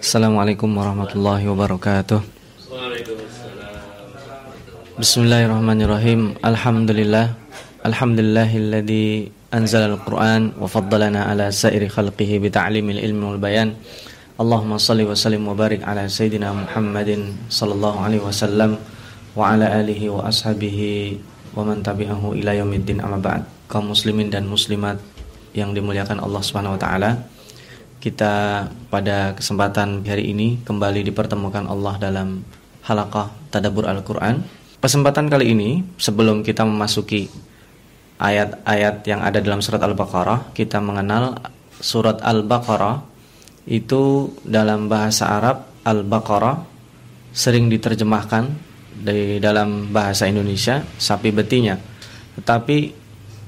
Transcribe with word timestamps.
Assalamualaikum 0.00 0.72
warahmatullahi 0.80 1.44
wabarakatuh. 1.44 2.24
Bismillahirrahmanirrahim. 4.96 6.40
Alhamdulillah. 6.40 7.36
Alhamdulillahilladzi 7.84 9.28
anzala 9.52 9.92
al-Qur'an 9.92 10.56
wa 10.56 10.64
faddalana 10.64 11.28
ala 11.28 11.52
sairi 11.52 11.92
khalqihi 11.92 12.40
bi 12.40 12.48
ta'limil 12.48 12.96
ilmi 12.96 13.28
wal 13.28 13.36
bayan. 13.36 13.76
Allahumma 14.40 14.80
salli 14.80 15.04
wa 15.04 15.12
sallim 15.12 15.44
wa 15.44 15.52
barik 15.52 15.84
ala 15.84 16.08
sayyidina 16.08 16.48
Muhammadin 16.48 17.36
sallallahu 17.52 18.00
alaihi 18.00 18.24
wasallam 18.24 18.80
wa 19.36 19.52
ala 19.52 19.68
alihi 19.84 20.08
wa 20.08 20.24
ashabihi 20.24 21.20
wa 21.52 21.60
man 21.60 21.84
tabi'ahu 21.84 22.40
ila 22.40 22.56
yaumiddin 22.56 23.04
amma 23.04 23.20
ba'd. 23.20 23.44
Kaum 23.68 23.92
muslimin 23.92 24.32
dan 24.32 24.48
muslimat 24.48 24.96
yang 25.52 25.76
dimuliakan 25.76 26.24
Allah 26.24 26.40
Subhanahu 26.40 26.80
wa 26.80 26.80
taala. 26.80 27.20
Kita 28.00 28.64
pada 28.88 29.36
kesempatan 29.36 30.00
hari 30.08 30.32
ini 30.32 30.56
kembali 30.64 31.04
dipertemukan 31.04 31.68
Allah 31.68 32.00
dalam 32.00 32.40
halaqah 32.88 33.28
tadabbur 33.52 33.84
Al-Qur'an 33.84 34.40
Kesempatan 34.80 35.28
kali 35.28 35.52
ini 35.52 35.84
sebelum 36.00 36.40
kita 36.40 36.64
memasuki 36.64 37.28
ayat-ayat 38.16 39.04
yang 39.04 39.20
ada 39.20 39.36
dalam 39.44 39.60
surat 39.60 39.84
Al-Baqarah, 39.84 40.56
kita 40.56 40.80
mengenal 40.80 41.36
surat 41.84 42.16
Al-Baqarah 42.24 43.04
itu 43.68 44.32
dalam 44.40 44.88
bahasa 44.88 45.36
Arab 45.36 45.68
Al-Baqarah 45.84 46.64
sering 47.36 47.68
diterjemahkan 47.68 48.48
di 49.04 49.36
dalam 49.36 49.92
bahasa 49.92 50.24
Indonesia 50.24 50.80
sapi 50.96 51.28
betinya. 51.28 51.76
Tetapi 52.40 52.96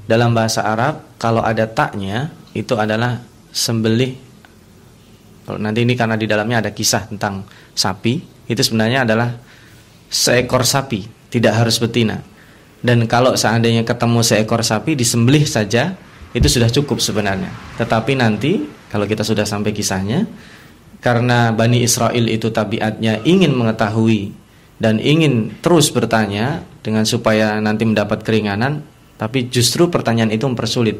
dalam 0.04 0.36
bahasa 0.36 0.68
Arab 0.68 1.16
kalau 1.16 1.40
ada 1.40 1.64
taknya 1.64 2.28
itu 2.52 2.76
adalah 2.76 3.24
sembelih. 3.56 4.31
Kalau 5.42 5.58
nanti 5.58 5.82
ini 5.82 5.98
karena 5.98 6.14
di 6.14 6.26
dalamnya 6.30 6.62
ada 6.62 6.70
kisah 6.70 7.10
tentang 7.10 7.42
sapi, 7.74 8.22
itu 8.46 8.62
sebenarnya 8.62 9.02
adalah 9.06 9.34
seekor 10.12 10.62
sapi 10.62 11.08
tidak 11.32 11.64
harus 11.64 11.80
betina. 11.80 12.20
Dan 12.82 13.06
kalau 13.06 13.38
seandainya 13.38 13.86
ketemu 13.86 14.20
seekor 14.20 14.60
sapi 14.60 14.98
disembelih 14.98 15.46
saja 15.46 15.94
itu 16.34 16.48
sudah 16.50 16.68
cukup 16.68 16.98
sebenarnya. 16.98 17.48
Tetapi 17.78 18.12
nanti 18.18 18.66
kalau 18.92 19.08
kita 19.08 19.24
sudah 19.24 19.46
sampai 19.48 19.72
kisahnya 19.72 20.28
karena 21.02 21.50
Bani 21.50 21.82
Israel 21.82 22.26
itu 22.28 22.50
tabiatnya 22.52 23.22
ingin 23.26 23.54
mengetahui 23.54 24.34
dan 24.82 24.98
ingin 24.98 25.54
terus 25.62 25.94
bertanya 25.94 26.66
dengan 26.82 27.06
supaya 27.06 27.62
nanti 27.62 27.86
mendapat 27.86 28.26
keringanan, 28.26 28.82
tapi 29.14 29.46
justru 29.46 29.86
pertanyaan 29.86 30.34
itu 30.34 30.42
mempersulit. 30.42 30.98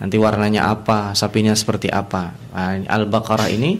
Nanti 0.00 0.16
warnanya 0.16 0.72
apa, 0.72 1.12
sapinya 1.12 1.52
seperti 1.52 1.92
apa. 1.92 2.32
Nah, 2.56 2.80
Al-Baqarah 2.88 3.52
ini 3.52 3.76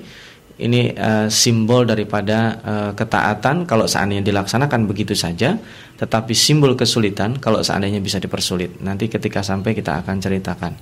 ini 0.60 0.92
uh, 0.92 1.26
simbol 1.32 1.88
daripada 1.88 2.60
uh, 2.60 2.90
ketaatan 2.92 3.64
kalau 3.64 3.88
seandainya 3.88 4.20
dilaksanakan 4.28 4.84
begitu 4.84 5.16
saja 5.16 5.56
tetapi 5.96 6.36
simbol 6.36 6.76
kesulitan 6.76 7.40
kalau 7.40 7.64
seandainya 7.64 8.00
bisa 8.04 8.20
dipersulit. 8.20 8.76
Nanti 8.84 9.08
ketika 9.08 9.40
sampai 9.40 9.72
kita 9.72 10.04
akan 10.04 10.16
ceritakan. 10.20 10.72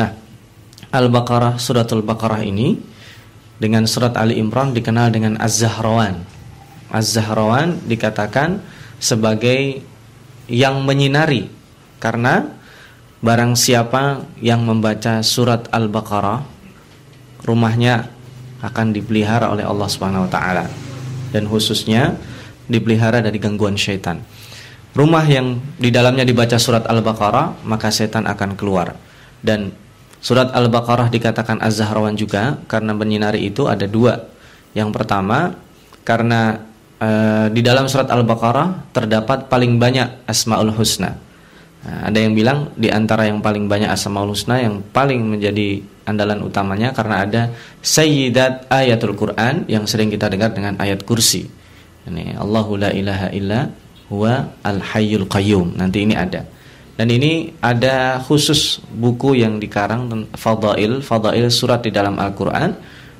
Nah 0.00 0.10
Al-Baqarah 0.92 1.60
suratul 1.60 2.00
Baqarah 2.00 2.40
ini 2.40 2.76
dengan 3.56 3.88
surat 3.88 4.16
Ali 4.16 4.40
Imran 4.40 4.72
dikenal 4.72 5.12
dengan 5.12 5.36
Az-Zahrawan. 5.40 6.16
Az-Zahrawan 6.92 7.84
dikatakan 7.88 8.60
sebagai 9.00 9.80
yang 10.48 10.84
menyinari. 10.84 11.48
Karena 11.96 12.44
barang 13.24 13.52
siapa 13.56 14.24
yang 14.44 14.64
membaca 14.64 15.24
surat 15.24 15.68
Al-Baqarah 15.72 16.44
rumahnya 17.46 18.12
akan 18.60 18.92
dipelihara 18.92 19.52
oleh 19.52 19.64
Allah 19.64 19.88
Subhanahu 19.88 20.26
wa 20.26 20.30
taala 20.32 20.66
dan 21.30 21.44
khususnya 21.46 22.16
dipelihara 22.66 23.22
dari 23.22 23.38
gangguan 23.38 23.78
syaitan. 23.78 24.20
Rumah 24.96 25.24
yang 25.28 25.60
di 25.76 25.92
dalamnya 25.92 26.24
dibaca 26.24 26.56
surat 26.56 26.88
Al-Baqarah, 26.88 27.68
maka 27.68 27.92
setan 27.92 28.24
akan 28.24 28.56
keluar. 28.56 28.96
Dan 29.44 29.68
surat 30.24 30.48
Al-Baqarah 30.56 31.12
dikatakan 31.12 31.60
Az-Zahrawan 31.60 32.16
juga 32.16 32.64
karena 32.64 32.96
menyinari 32.96 33.44
itu 33.44 33.68
ada 33.68 33.84
dua. 33.84 34.24
Yang 34.72 34.96
pertama, 34.96 35.52
karena 36.00 36.64
e, 36.96 37.08
di 37.52 37.60
dalam 37.60 37.92
surat 37.92 38.08
Al-Baqarah 38.08 38.96
terdapat 38.96 39.52
paling 39.52 39.76
banyak 39.76 40.24
Asmaul 40.24 40.72
Husna. 40.72 41.20
Nah, 41.86 42.10
ada 42.10 42.18
yang 42.18 42.34
bilang 42.34 42.74
di 42.74 42.90
antara 42.90 43.30
yang 43.30 43.38
paling 43.38 43.70
banyak 43.70 43.86
Asmaul 43.86 44.34
Husna 44.34 44.58
yang 44.58 44.82
paling 44.90 45.22
menjadi 45.22 45.78
andalan 46.02 46.42
utamanya 46.42 46.90
karena 46.90 47.22
ada 47.22 47.42
sayyidat 47.78 48.66
ayatul 48.66 49.14
Quran 49.14 49.62
yang 49.70 49.86
sering 49.86 50.10
kita 50.10 50.26
dengar 50.26 50.50
dengan 50.50 50.74
ayat 50.82 51.06
kursi. 51.06 51.46
Ini 52.10 52.42
Allahu 52.42 52.74
la 52.74 52.90
ilaha 52.90 53.30
illa 53.30 53.70
huwa 54.10 54.50
al 54.66 54.82
hayyul 54.82 55.30
qayyum. 55.30 55.78
Nanti 55.78 56.02
ini 56.02 56.18
ada. 56.18 56.42
Dan 56.96 57.12
ini 57.12 57.54
ada 57.62 58.18
khusus 58.18 58.82
buku 58.90 59.38
yang 59.38 59.62
dikarang 59.62 60.26
fadail, 60.34 61.04
fadail 61.04 61.52
surat 61.52 61.84
di 61.84 61.92
dalam 61.92 62.16
Al-Qur'an 62.16 62.72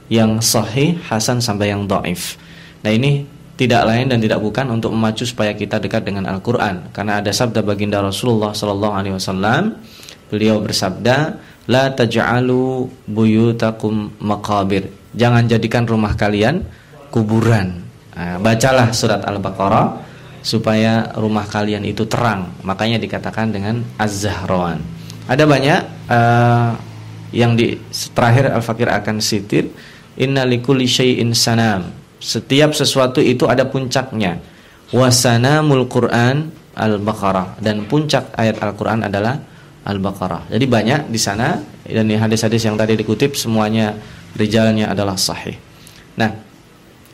yang 0.09 0.41
sahih, 0.41 0.97
hasan 1.06 1.44
sampai 1.44 1.71
yang 1.71 1.84
dhaif. 1.84 2.41
Nah, 2.82 2.91
ini 2.91 3.28
tidak 3.56 3.89
lain 3.89 4.12
dan 4.12 4.21
tidak 4.21 4.39
bukan 4.44 4.69
untuk 4.69 4.93
memacu 4.93 5.25
supaya 5.25 5.56
kita 5.56 5.81
dekat 5.81 6.05
dengan 6.05 6.28
Al-Qur'an 6.28 6.93
karena 6.93 7.25
ada 7.25 7.33
sabda 7.33 7.65
baginda 7.65 8.05
Rasulullah 8.05 8.53
sallallahu 8.53 8.94
alaihi 8.94 9.17
wasallam 9.17 9.81
beliau 10.28 10.61
bersabda 10.61 11.41
la 11.67 11.91
taj'alu 11.91 12.87
buyutakum 13.09 14.12
maqabir. 14.22 14.93
Jangan 15.17 15.49
jadikan 15.49 15.89
rumah 15.89 16.15
kalian 16.15 16.62
kuburan. 17.09 17.83
Nah, 18.17 18.37
bacalah 18.41 18.93
surat 18.93 19.25
Al-Baqarah 19.25 20.05
supaya 20.44 21.11
rumah 21.17 21.49
kalian 21.49 21.83
itu 21.84 22.05
terang. 22.05 22.53
Makanya 22.62 23.00
dikatakan 23.00 23.50
dengan 23.50 23.83
az-zahrawan. 23.97 24.78
Ada 25.27 25.43
banyak 25.43 25.81
uh, 26.06 26.71
yang 27.34 27.59
di 27.59 27.75
terakhir 28.15 28.55
Al-Fakir 28.55 28.87
akan 28.87 29.19
sitir 29.19 29.73
inna 30.21 30.47
likulli 30.47 30.87
syai'in 30.87 31.34
sanam. 31.34 31.91
Setiap 32.19 32.72
sesuatu 32.72 33.21
itu 33.21 33.44
ada 33.47 33.69
puncaknya. 33.69 34.41
Wasanamul 34.94 35.91
Quran 35.91 36.53
Al-Baqarah 36.77 37.59
dan 37.59 37.88
puncak 37.88 38.37
ayat 38.37 38.60
Al-Qur'an 38.60 39.04
adalah 39.09 39.41
Al-Baqarah. 39.87 40.53
Jadi 40.53 40.65
banyak 40.69 41.00
di 41.09 41.19
sana 41.21 41.59
dan 41.87 42.06
hadis-hadis 42.10 42.66
yang 42.69 42.76
tadi 42.76 42.94
dikutip 42.99 43.34
semuanya 43.34 43.97
rijalnya 44.37 44.93
adalah 44.93 45.16
sahih. 45.16 45.56
Nah, 46.21 46.31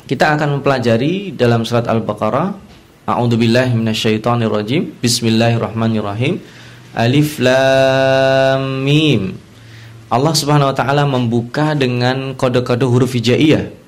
kita 0.04 0.34
akan 0.34 0.58
mempelajari 0.58 1.32
dalam 1.32 1.62
surat 1.62 1.86
Al-Baqarah 1.86 2.72
A'udzubillahi 3.02 3.74
minasyaitonirrajim. 3.74 5.02
Bismillahirrahmanirrahim. 5.02 6.38
Alif 6.94 7.42
lam 7.42 8.86
mim. 8.86 9.34
Allah 10.06 10.34
Subhanahu 10.38 10.70
wa 10.70 10.76
taala 10.76 11.02
membuka 11.02 11.74
dengan 11.74 12.38
kode-kode 12.38 12.86
huruf 12.86 13.18
hijaiyah. 13.18 13.81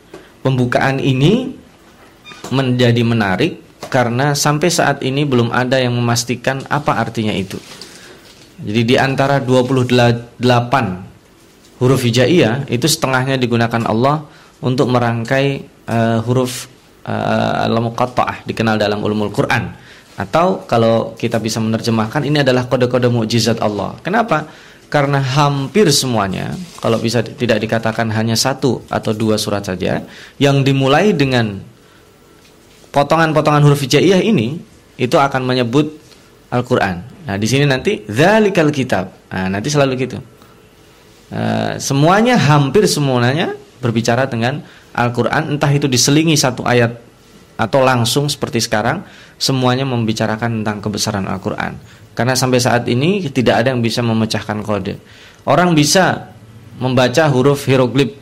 Pembukaan 0.45 1.01
ini 1.01 1.57
menjadi 2.53 3.01
menarik 3.01 3.65
karena 3.89 4.37
sampai 4.37 4.69
saat 4.69 5.01
ini 5.01 5.25
belum 5.25 5.49
ada 5.49 5.81
yang 5.81 5.97
memastikan 5.97 6.61
apa 6.69 7.01
artinya 7.01 7.33
itu. 7.33 7.57
Jadi 8.61 8.95
di 8.95 8.97
antara 9.01 9.41
28 9.41 10.37
huruf 11.81 12.01
hijaiyah 12.07 12.71
itu 12.71 12.87
setengahnya 12.87 13.41
digunakan 13.41 13.83
Allah 13.89 14.29
untuk 14.63 14.93
merangkai 14.93 15.65
uh, 15.91 16.19
huruf 16.23 16.69
uh, 17.09 17.67
al-muqatta'ah 17.67 18.47
dikenal 18.47 18.79
dalam 18.79 19.03
ulumul 19.03 19.33
Quran. 19.35 19.75
Atau 20.15 20.63
kalau 20.71 21.19
kita 21.19 21.43
bisa 21.43 21.59
menerjemahkan 21.59 22.23
ini 22.23 22.47
adalah 22.47 22.71
kode-kode 22.71 23.11
mukjizat 23.11 23.59
Allah. 23.59 23.99
Kenapa? 23.99 24.47
Karena 24.93 25.19
hampir 25.19 25.91
semuanya 25.91 26.55
kalau 26.79 27.03
bisa 27.03 27.19
tidak 27.25 27.59
dikatakan 27.59 28.15
hanya 28.15 28.39
satu 28.39 28.87
atau 28.87 29.11
dua 29.11 29.35
surat 29.35 29.67
saja 29.67 30.07
yang 30.39 30.63
dimulai 30.63 31.11
dengan 31.11 31.59
potongan-potongan 32.95 33.67
huruf 33.67 33.83
hijaiyah 33.83 34.23
ini 34.23 34.63
itu 34.95 35.17
akan 35.19 35.43
menyebut 35.43 35.99
Al-Qur'an. 36.55 37.03
Nah, 37.27 37.35
di 37.35 37.47
sini 37.51 37.67
nanti 37.67 38.07
zalikal 38.07 38.71
kitab. 38.71 39.11
Nah, 39.35 39.51
nanti 39.51 39.67
selalu 39.67 39.93
gitu. 39.99 40.23
Uh, 41.35 41.75
semuanya 41.83 42.39
hampir 42.39 42.87
semuanya 42.87 43.59
berbicara 43.83 44.31
dengan 44.31 44.63
Al-Qur'an, 44.95 45.51
entah 45.51 45.73
itu 45.75 45.91
diselingi 45.91 46.39
satu 46.39 46.63
ayat 46.63 46.95
atau 47.59 47.83
langsung 47.83 48.31
seperti 48.31 48.63
sekarang, 48.63 49.03
semuanya 49.35 49.83
membicarakan 49.83 50.63
tentang 50.63 50.79
kebesaran 50.79 51.27
Al-Qur'an. 51.27 51.75
Karena 52.15 52.39
sampai 52.39 52.63
saat 52.63 52.87
ini 52.87 53.27
tidak 53.31 53.63
ada 53.63 53.75
yang 53.75 53.83
bisa 53.83 54.01
memecahkan 54.01 54.63
kode. 54.63 54.99
Orang 55.45 55.75
bisa 55.75 56.31
membaca 56.79 57.27
huruf 57.31 57.67
hieroglif 57.67 58.15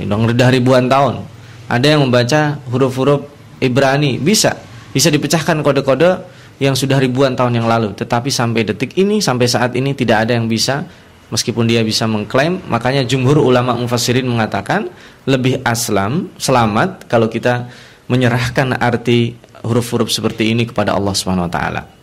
sudah 0.00 0.48
ribuan 0.48 0.88
tahun. 0.88 1.22
Ada 1.68 1.86
yang 1.96 2.08
membaca 2.08 2.56
huruf-huruf 2.72 3.28
Ibrani, 3.60 4.16
bisa. 4.16 4.56
Bisa 4.90 5.12
dipecahkan 5.12 5.60
kode-kode 5.60 6.24
yang 6.60 6.76
sudah 6.76 7.00
ribuan 7.00 7.32
tahun 7.32 7.56
yang 7.56 7.66
lalu 7.66 7.96
tetapi 7.96 8.28
sampai 8.28 8.68
detik 8.68 8.92
ini 9.00 9.24
sampai 9.24 9.48
saat 9.48 9.72
ini 9.80 9.96
tidak 9.96 10.28
ada 10.28 10.36
yang 10.36 10.44
bisa 10.44 10.84
meskipun 11.32 11.64
dia 11.64 11.80
bisa 11.80 12.04
mengklaim 12.04 12.60
makanya 12.68 13.00
jumhur 13.00 13.40
ulama 13.40 13.72
mufassirin 13.80 14.28
mengatakan 14.28 14.92
lebih 15.24 15.64
aslam 15.64 16.28
selamat 16.36 17.08
kalau 17.08 17.32
kita 17.32 17.72
menyerahkan 18.12 18.76
arti 18.76 19.40
huruf-huruf 19.64 20.12
seperti 20.12 20.52
ini 20.52 20.68
kepada 20.68 20.92
Allah 20.92 21.16
Subhanahu 21.16 21.48
wa 21.48 21.52
taala. 21.52 21.99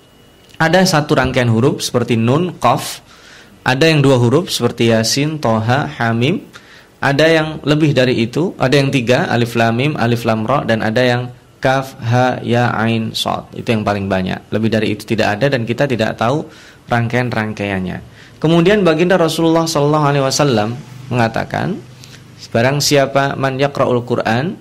Ada 0.58 0.86
satu 0.90 1.14
rangkaian 1.14 1.50
huruf 1.54 1.86
seperti 1.86 2.18
nun, 2.18 2.58
qaf, 2.58 3.06
ada 3.62 3.86
yang 3.86 4.02
dua 4.02 4.18
huruf 4.18 4.50
seperti 4.50 4.90
yasin, 4.90 5.38
toha, 5.38 5.86
hamim, 6.02 6.42
ada 6.98 7.30
yang 7.30 7.62
lebih 7.62 7.94
dari 7.94 8.26
itu, 8.26 8.58
ada 8.58 8.74
yang 8.74 8.90
tiga, 8.90 9.30
alif 9.30 9.54
lam 9.54 9.78
mim, 9.78 9.94
alif 10.00 10.26
lam 10.26 10.48
ra 10.50 10.66
dan 10.66 10.82
ada 10.82 11.04
yang 11.04 11.30
kaf, 11.62 11.94
ha, 12.02 12.42
ya, 12.42 12.74
ain, 12.74 13.14
shad. 13.14 13.46
Itu 13.54 13.76
yang 13.76 13.86
paling 13.86 14.10
banyak. 14.10 14.50
Lebih 14.50 14.70
dari 14.72 14.98
itu 14.98 15.06
tidak 15.06 15.38
ada 15.38 15.54
dan 15.54 15.68
kita 15.68 15.86
tidak 15.86 16.18
tahu 16.18 16.48
rangkaian-rangkaiannya. 16.90 18.02
Kemudian 18.42 18.82
baginda 18.82 19.18
Rasulullah 19.18 19.70
sallallahu 19.70 20.06
alaihi 20.10 20.26
wasallam 20.26 20.74
mengatakan, 21.14 21.78
barang 22.50 22.82
siapa 22.82 23.38
man 23.38 23.62
yaqra'ul 23.62 24.02
Qur'an, 24.08 24.58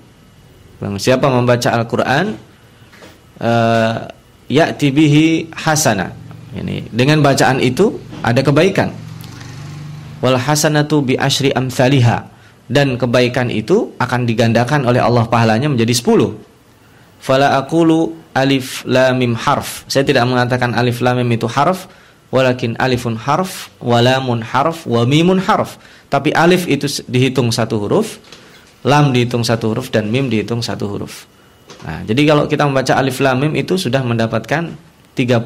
siapa 1.01 1.31
membaca 1.31 1.73
Al-Qur'an, 1.73 2.37
uh, 3.41 3.97
ya'ti 4.51 4.91
bihi 4.95 5.51
hasana. 5.55 6.13
Ini 6.57 6.89
dengan 6.89 7.21
bacaan 7.21 7.61
itu 7.61 8.01
ada 8.25 8.41
kebaikan. 8.41 8.89
Wal 10.25 10.41
hasanatu 10.41 11.05
bi 11.05 11.15
asyri 11.21 11.53
amsalihha 11.53 12.33
dan 12.67 12.99
kebaikan 12.99 13.53
itu 13.53 13.95
akan 14.01 14.25
digandakan 14.25 14.89
oleh 14.89 14.99
Allah 14.99 15.29
pahalanya 15.29 15.71
menjadi 15.71 15.93
10. 15.93 16.35
Fala 17.21 17.59
aqulu 17.61 18.17
alif 18.33 18.83
lam 18.89 19.21
mim 19.21 19.37
harf. 19.37 19.85
Saya 19.87 20.03
tidak 20.03 20.25
mengatakan 20.27 20.73
alif 20.73 21.05
lam 21.05 21.21
mim 21.21 21.31
itu 21.37 21.47
harf, 21.47 21.87
walakin 22.33 22.75
alifun 22.81 23.15
harf, 23.15 23.71
walamun 23.79 24.41
harf, 24.43 24.89
wa 24.89 25.05
mimun 25.05 25.39
harf. 25.39 25.77
Tapi 26.09 26.33
alif 26.33 26.65
itu 26.71 26.87
dihitung 27.07 27.51
satu 27.51 27.83
huruf, 27.83 28.19
lam 28.87 29.11
dihitung 29.11 29.43
satu 29.43 29.75
huruf 29.75 29.93
dan 29.93 30.09
mim 30.09 30.31
dihitung 30.31 30.63
satu 30.63 30.87
huruf. 30.87 31.27
Nah, 31.85 32.01
jadi 32.09 32.23
kalau 32.25 32.49
kita 32.49 32.65
membaca 32.65 32.93
alif 32.97 33.21
lam 33.21 33.37
mim 33.43 33.53
itu 33.53 33.77
sudah 33.77 34.01
mendapatkan 34.01 34.73
30 35.13 35.45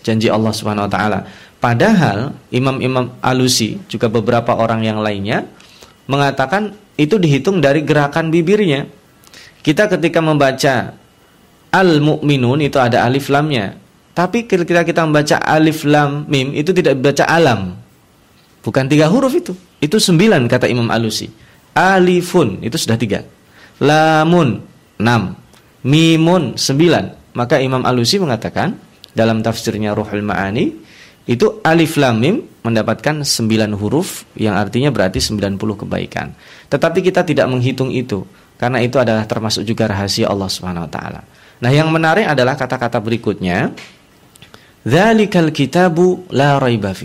janji 0.00 0.28
Allah 0.32 0.52
Subhanahu 0.52 0.88
wa 0.88 0.92
taala. 0.92 1.20
Padahal 1.60 2.32
imam-imam 2.48 3.12
alusi 3.20 3.76
juga 3.84 4.08
beberapa 4.08 4.56
orang 4.56 4.80
yang 4.80 5.04
lainnya 5.04 5.44
mengatakan 6.08 6.72
itu 6.96 7.20
dihitung 7.20 7.60
dari 7.60 7.84
gerakan 7.84 8.32
bibirnya. 8.32 8.88
Kita 9.60 9.92
ketika 9.92 10.24
membaca 10.24 10.96
al-mu'minun 11.68 12.64
itu 12.64 12.80
ada 12.80 13.04
alif 13.04 13.28
lamnya. 13.28 13.76
Tapi 14.16 14.48
ketika 14.48 14.82
kita 14.82 15.04
membaca 15.04 15.36
alif 15.44 15.84
lam 15.84 16.24
mim 16.32 16.56
itu 16.56 16.72
tidak 16.72 16.96
baca 16.96 17.24
alam. 17.28 17.76
Bukan 18.60 18.88
tiga 18.88 19.08
huruf 19.08 19.32
itu. 19.36 19.52
Itu 19.80 19.96
sembilan 19.96 20.44
kata 20.44 20.68
Imam 20.68 20.92
Alusi. 20.92 21.28
Alifun 21.72 22.60
itu 22.60 22.76
sudah 22.76 23.00
tiga. 23.00 23.24
Lamun 23.80 24.60
enam 25.00 25.32
mimun 25.86 26.58
sembilan. 26.58 27.34
Maka 27.36 27.62
Imam 27.62 27.86
Alusi 27.86 28.18
mengatakan 28.18 28.74
dalam 29.14 29.38
tafsirnya 29.40 29.94
Ruhul 29.94 30.26
Ma'ani 30.26 30.66
itu 31.30 31.62
alif 31.62 31.94
lam 31.94 32.18
mim 32.18 32.42
mendapatkan 32.66 33.22
sembilan 33.22 33.70
huruf 33.78 34.26
yang 34.34 34.58
artinya 34.58 34.90
berarti 34.90 35.22
sembilan 35.22 35.54
puluh 35.54 35.78
kebaikan. 35.78 36.34
Tetapi 36.66 36.98
kita 36.98 37.22
tidak 37.22 37.46
menghitung 37.46 37.94
itu 37.94 38.26
karena 38.58 38.82
itu 38.82 38.98
adalah 38.98 39.24
termasuk 39.24 39.62
juga 39.62 39.86
rahasia 39.88 40.26
Allah 40.26 40.50
Subhanahu 40.50 40.84
wa 40.84 40.92
taala. 40.92 41.22
Nah, 41.60 41.70
yang 41.70 41.92
menarik 41.92 42.26
adalah 42.26 42.56
kata-kata 42.56 42.98
berikutnya. 42.98 43.72
Dzalikal 44.80 45.52
kitabu 45.52 46.24
la 46.32 46.56
raiba 46.56 46.96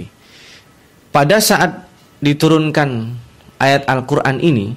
Pada 1.11 1.43
saat 1.43 1.85
diturunkan 2.23 3.11
ayat 3.59 3.83
Al-Qur'an 3.83 4.39
ini, 4.39 4.71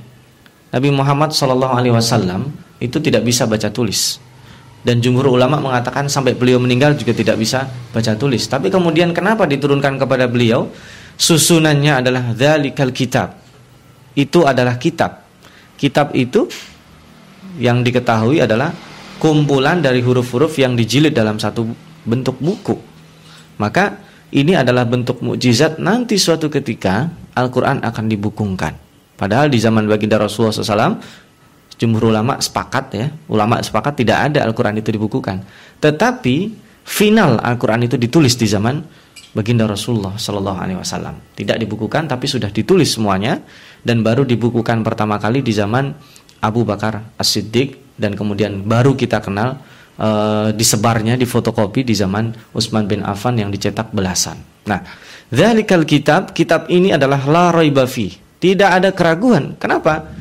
Nabi 0.74 0.90
Muhammad 0.90 1.30
wasallam 1.94 2.52
itu 2.78 2.98
tidak 3.02 3.26
bisa 3.26 3.46
baca 3.46 3.68
tulis. 3.70 4.22
Dan 4.78 5.02
jumhur 5.02 5.34
ulama 5.34 5.58
mengatakan 5.58 6.06
sampai 6.06 6.38
beliau 6.38 6.62
meninggal 6.62 6.94
juga 6.94 7.10
tidak 7.10 7.36
bisa 7.36 7.66
baca 7.90 8.14
tulis. 8.14 8.46
Tapi 8.46 8.70
kemudian 8.70 9.10
kenapa 9.10 9.44
diturunkan 9.44 9.98
kepada 9.98 10.30
beliau? 10.30 10.70
Susunannya 11.18 11.98
adalah 11.98 12.30
dzalikal 12.30 12.94
kitab. 12.94 13.34
Itu 14.14 14.46
adalah 14.46 14.78
kitab. 14.78 15.26
Kitab 15.74 16.14
itu 16.14 16.46
yang 17.58 17.82
diketahui 17.82 18.38
adalah 18.38 18.70
kumpulan 19.18 19.82
dari 19.82 19.98
huruf-huruf 19.98 20.54
yang 20.62 20.78
dijilid 20.78 21.10
dalam 21.10 21.42
satu 21.42 21.66
bentuk 22.06 22.38
buku. 22.38 22.78
Maka 23.58 23.98
ini 24.30 24.54
adalah 24.54 24.86
bentuk 24.86 25.18
mukjizat 25.18 25.82
nanti 25.82 26.14
suatu 26.14 26.46
ketika 26.46 27.10
Al-Qur'an 27.34 27.82
akan 27.82 28.04
dibukukan. 28.06 28.78
Padahal 29.18 29.50
di 29.50 29.58
zaman 29.58 29.90
baginda 29.90 30.22
Rasulullah 30.22 30.54
SAW 30.54 30.94
jumhur 31.78 32.10
ulama 32.10 32.42
sepakat 32.42 32.84
ya, 32.92 33.06
ulama 33.30 33.62
sepakat 33.62 34.02
tidak 34.02 34.18
ada 34.28 34.42
Al-Qur'an 34.44 34.74
itu 34.76 34.90
dibukukan. 34.90 35.40
Tetapi 35.78 36.36
final 36.82 37.38
Al-Qur'an 37.38 37.86
itu 37.86 37.94
ditulis 37.94 38.34
di 38.34 38.50
zaman 38.50 38.82
baginda 39.32 39.70
Rasulullah 39.70 40.18
Shallallahu 40.18 40.58
alaihi 40.58 40.78
wasallam. 40.82 41.14
Tidak 41.38 41.54
dibukukan 41.54 42.10
tapi 42.10 42.26
sudah 42.26 42.50
ditulis 42.50 42.90
semuanya 42.90 43.38
dan 43.86 44.02
baru 44.02 44.26
dibukukan 44.26 44.82
pertama 44.82 45.22
kali 45.22 45.46
di 45.46 45.54
zaman 45.54 45.94
Abu 46.42 46.66
Bakar 46.66 47.14
As-Siddiq 47.14 47.94
dan 47.94 48.18
kemudian 48.18 48.66
baru 48.66 48.98
kita 48.98 49.22
kenal 49.22 49.58
e, 49.94 50.08
disebarnya 50.54 51.14
di 51.14 51.26
fotokopi 51.26 51.86
di 51.86 51.94
zaman 51.94 52.30
Utsman 52.54 52.90
bin 52.90 53.06
Affan 53.06 53.38
yang 53.38 53.50
dicetak 53.54 53.94
belasan. 53.94 54.38
Nah, 54.66 54.82
dzalikal 55.30 55.86
kitab, 55.86 56.34
kitab 56.34 56.66
ini 56.70 56.94
adalah 56.94 57.22
la 57.26 57.54
raiba 57.54 57.86
Tidak 58.38 58.70
ada 58.70 58.94
keraguan. 58.94 59.58
Kenapa? 59.58 60.17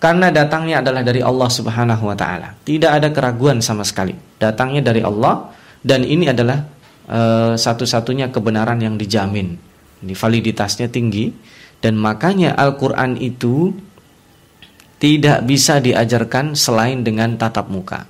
Karena 0.00 0.32
datangnya 0.32 0.80
adalah 0.80 1.04
dari 1.04 1.20
Allah 1.20 1.50
Subhanahu 1.52 2.08
wa 2.08 2.16
taala. 2.16 2.56
Tidak 2.64 2.88
ada 2.88 3.12
keraguan 3.12 3.60
sama 3.60 3.84
sekali. 3.84 4.16
Datangnya 4.40 4.80
dari 4.80 5.04
Allah 5.04 5.52
dan 5.84 6.02
ini 6.02 6.32
adalah 6.32 6.64
uh, 7.06 7.54
satu-satunya 7.54 8.32
kebenaran 8.32 8.80
yang 8.80 8.96
dijamin. 8.96 9.60
Ini 10.00 10.16
validitasnya 10.16 10.88
tinggi 10.88 11.28
dan 11.84 12.00
makanya 12.00 12.56
Al-Qur'an 12.56 13.20
itu 13.20 13.76
tidak 15.00 15.44
bisa 15.48 15.80
diajarkan 15.80 16.52
selain 16.56 17.00
dengan 17.00 17.36
tatap 17.36 17.68
muka. 17.72 18.04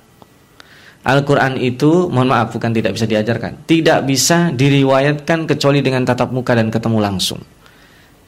Al-Quran 1.01 1.57
itu, 1.57 2.11
mohon 2.13 2.29
maaf, 2.29 2.53
bukan 2.53 2.69
tidak 2.77 2.93
bisa 2.93 3.09
diajarkan, 3.09 3.65
tidak 3.65 4.05
bisa 4.05 4.53
diriwayatkan 4.53 5.49
kecuali 5.49 5.81
dengan 5.81 6.05
tatap 6.05 6.29
muka 6.29 6.53
dan 6.53 6.69
ketemu 6.69 6.99
langsung. 7.01 7.41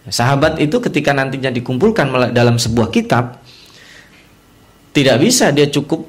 Sahabat 0.09 0.57
itu 0.57 0.81
ketika 0.81 1.13
nantinya 1.13 1.53
dikumpulkan 1.53 2.33
dalam 2.33 2.57
sebuah 2.57 2.89
kitab, 2.89 3.42
tidak 4.93 5.17
bisa 5.19 5.49
dia 5.49 5.67
cukup 5.67 6.05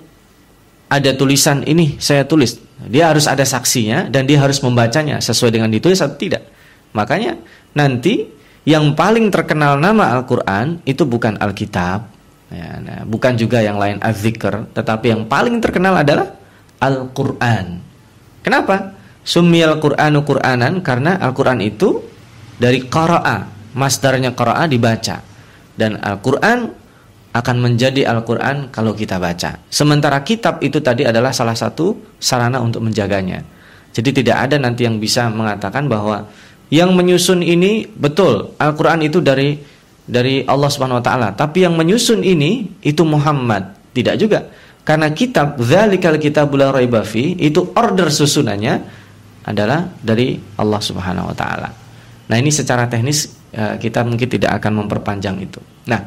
ada 0.93 1.11
tulisan 1.17 1.65
ini 1.65 1.97
saya 1.99 2.29
tulis. 2.29 2.61
Dia 2.85 3.11
harus 3.11 3.25
ada 3.25 3.43
saksinya 3.43 4.13
dan 4.13 4.29
dia 4.29 4.39
harus 4.39 4.61
membacanya 4.61 5.19
sesuai 5.19 5.57
dengan 5.57 5.73
ditulis 5.73 5.99
atau 5.99 6.15
tidak. 6.15 6.45
Makanya 6.95 7.41
nanti 7.75 8.29
yang 8.65 8.93
paling 8.95 9.33
terkenal 9.33 9.81
nama 9.81 10.15
Al-Qur'an 10.15 10.81
itu 10.89 11.05
bukan 11.05 11.37
Alkitab, 11.37 12.01
ya, 12.49 12.69
nah, 12.81 13.01
bukan 13.05 13.37
juga 13.37 13.61
yang 13.61 13.77
lain 13.77 14.01
Az-Zikr, 14.01 14.73
tetapi 14.73 15.13
yang 15.13 15.23
paling 15.29 15.61
terkenal 15.61 16.01
adalah 16.01 16.33
Al-Qur'an. 16.81 17.81
Kenapa? 18.41 18.97
Sumiyal 19.25 19.81
Qur'anu 19.81 20.25
Qur'anan 20.25 20.85
karena 20.85 21.17
Al-Qur'an 21.21 21.61
itu 21.65 22.05
dari 22.61 22.85
qara'a, 22.85 23.49
masdarnya 23.77 24.37
qara'a 24.37 24.69
dibaca. 24.69 25.21
Dan 25.75 25.99
Al-Qur'an 25.99 26.84
akan 27.35 27.57
menjadi 27.59 28.07
Al-Quran 28.07 28.71
kalau 28.71 28.95
kita 28.95 29.19
baca. 29.19 29.59
Sementara 29.67 30.23
kitab 30.23 30.63
itu 30.63 30.79
tadi 30.79 31.03
adalah 31.03 31.35
salah 31.35 31.59
satu 31.59 32.15
sarana 32.23 32.63
untuk 32.63 32.87
menjaganya. 32.87 33.43
Jadi 33.91 34.23
tidak 34.23 34.47
ada 34.47 34.57
nanti 34.63 34.87
yang 34.87 35.03
bisa 35.03 35.27
mengatakan 35.27 35.91
bahwa 35.91 36.31
yang 36.71 36.95
menyusun 36.95 37.43
ini 37.43 37.91
betul 37.91 38.55
Al-Quran 38.59 39.03
itu 39.03 39.19
dari 39.19 39.59
dari 40.07 40.47
Allah 40.47 40.71
Subhanahu 40.71 41.03
Wa 41.03 41.05
Taala. 41.05 41.29
Tapi 41.35 41.67
yang 41.67 41.75
menyusun 41.75 42.23
ini 42.23 42.81
itu 42.87 43.03
Muhammad. 43.03 43.75
Tidak 43.91 44.15
juga. 44.15 44.47
Karena 44.87 45.11
kitab 45.11 45.59
Zalikal 45.59 46.21
Kitabul 46.23 46.63
Raibafi 46.63 47.41
itu 47.41 47.73
order 47.75 48.15
susunannya 48.15 48.75
adalah 49.43 49.91
dari 49.99 50.39
Allah 50.61 50.81
Subhanahu 50.83 51.35
Wa 51.35 51.37
Taala. 51.37 51.71
Nah 52.31 52.37
ini 52.39 52.55
secara 52.55 52.87
teknis 52.87 53.27
eh, 53.51 53.75
kita 53.81 54.07
mungkin 54.07 54.29
tidak 54.31 54.63
akan 54.63 54.87
memperpanjang 54.87 55.37
itu. 55.41 55.59
Nah 55.91 56.01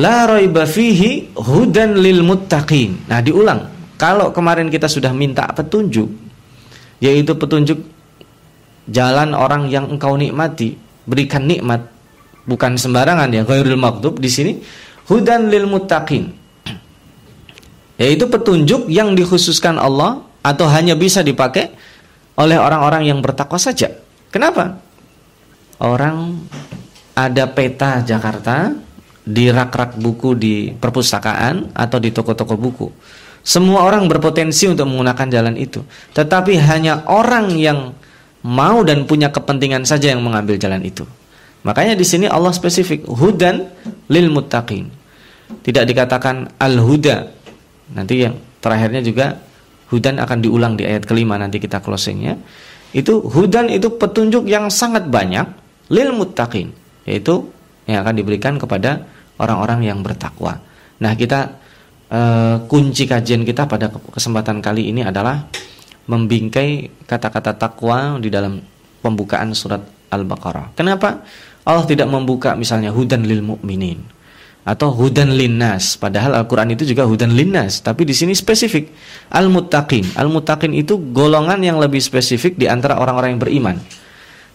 La 0.00 0.24
raiba 0.24 0.64
fihi 0.64 1.36
hudan 1.36 2.00
lil 2.00 2.24
muttaqin. 2.24 3.04
Nah, 3.08 3.20
diulang. 3.20 3.68
Kalau 4.00 4.32
kemarin 4.32 4.72
kita 4.72 4.88
sudah 4.88 5.14
minta 5.14 5.46
petunjuk 5.52 6.10
yaitu 7.02 7.34
petunjuk 7.34 7.82
jalan 8.86 9.34
orang 9.34 9.66
yang 9.70 9.90
engkau 9.90 10.14
nikmati, 10.14 10.78
berikan 11.06 11.46
nikmat 11.46 11.86
bukan 12.46 12.78
sembarangan 12.78 13.30
ya 13.30 13.42
ghairul 13.46 13.78
maghdub 13.78 14.18
di 14.18 14.30
sini 14.30 14.52
hudan 15.06 15.50
lil 15.50 15.70
muttaqin. 15.70 16.34
Yaitu 18.02 18.26
petunjuk 18.26 18.90
yang 18.90 19.14
dikhususkan 19.14 19.78
Allah 19.78 20.22
atau 20.42 20.66
hanya 20.66 20.98
bisa 20.98 21.22
dipakai 21.22 21.70
oleh 22.34 22.58
orang-orang 22.58 23.06
yang 23.06 23.22
bertakwa 23.22 23.60
saja. 23.60 23.92
Kenapa? 24.32 24.82
orang 25.82 26.46
ada 27.12 27.44
peta 27.50 28.00
Jakarta 28.06 28.70
di 29.22 29.48
rak-rak 29.48 29.98
buku 30.02 30.34
di 30.34 30.54
perpustakaan 30.74 31.74
atau 31.74 31.98
di 32.02 32.10
toko-toko 32.10 32.58
buku. 32.58 32.88
Semua 33.42 33.82
orang 33.86 34.06
berpotensi 34.06 34.70
untuk 34.70 34.86
menggunakan 34.86 35.26
jalan 35.26 35.54
itu, 35.58 35.82
tetapi 36.14 36.62
hanya 36.62 37.02
orang 37.10 37.50
yang 37.58 37.90
mau 38.46 38.82
dan 38.86 39.06
punya 39.06 39.34
kepentingan 39.34 39.82
saja 39.82 40.14
yang 40.14 40.22
mengambil 40.22 40.58
jalan 40.58 40.82
itu. 40.82 41.06
Makanya 41.62 41.94
di 41.94 42.06
sini 42.06 42.26
Allah 42.26 42.50
spesifik 42.50 43.06
hudan 43.06 43.70
lil 44.10 44.30
muttaqin. 44.30 44.90
Tidak 45.62 45.84
dikatakan 45.86 46.58
al-huda. 46.58 47.30
Nanti 47.94 48.26
yang 48.26 48.34
terakhirnya 48.58 49.02
juga 49.02 49.38
hudan 49.90 50.18
akan 50.18 50.38
diulang 50.42 50.74
di 50.74 50.86
ayat 50.86 51.06
kelima 51.06 51.38
nanti 51.38 51.62
kita 51.62 51.78
closingnya. 51.78 52.38
Itu 52.90 53.22
hudan 53.26 53.70
itu 53.70 53.94
petunjuk 53.94 54.46
yang 54.50 54.70
sangat 54.70 55.06
banyak 55.06 55.46
lil 55.90 56.10
muttaqin, 56.14 56.74
yaitu 57.06 57.46
yang 57.86 58.06
akan 58.06 58.14
diberikan 58.14 58.54
kepada 58.58 59.02
orang-orang 59.38 59.90
yang 59.90 59.98
bertakwa. 60.00 60.58
Nah, 61.02 61.12
kita 61.18 61.58
uh, 62.12 62.56
kunci 62.70 63.08
kajian 63.08 63.42
kita 63.42 63.66
pada 63.66 63.90
kesempatan 63.90 64.62
kali 64.62 64.92
ini 64.94 65.02
adalah 65.02 65.50
membingkai 66.06 67.02
kata-kata 67.06 67.58
takwa 67.58 68.18
di 68.18 68.30
dalam 68.30 68.62
pembukaan 69.02 69.54
surat 69.54 69.82
Al-Baqarah. 70.12 70.76
Kenapa? 70.78 71.22
Allah 71.62 71.86
tidak 71.86 72.10
membuka 72.10 72.58
misalnya 72.58 72.90
hudan 72.90 73.22
lil 73.22 73.42
mukminin 73.42 74.02
atau 74.62 74.94
hudan 74.94 75.30
linnas. 75.34 75.98
Padahal 75.98 76.38
Al-Qur'an 76.38 76.70
itu 76.70 76.86
juga 76.86 77.06
hudan 77.06 77.34
linnas 77.34 77.82
tapi 77.82 78.02
di 78.06 78.14
sini 78.14 78.34
spesifik. 78.34 78.90
Al-muttaqin. 79.30 80.18
Al-muttaqin 80.18 80.74
itu 80.74 80.98
golongan 81.14 81.62
yang 81.62 81.78
lebih 81.78 82.02
spesifik 82.02 82.58
di 82.58 82.66
antara 82.66 82.98
orang-orang 82.98 83.38
yang 83.38 83.42
beriman 83.42 83.76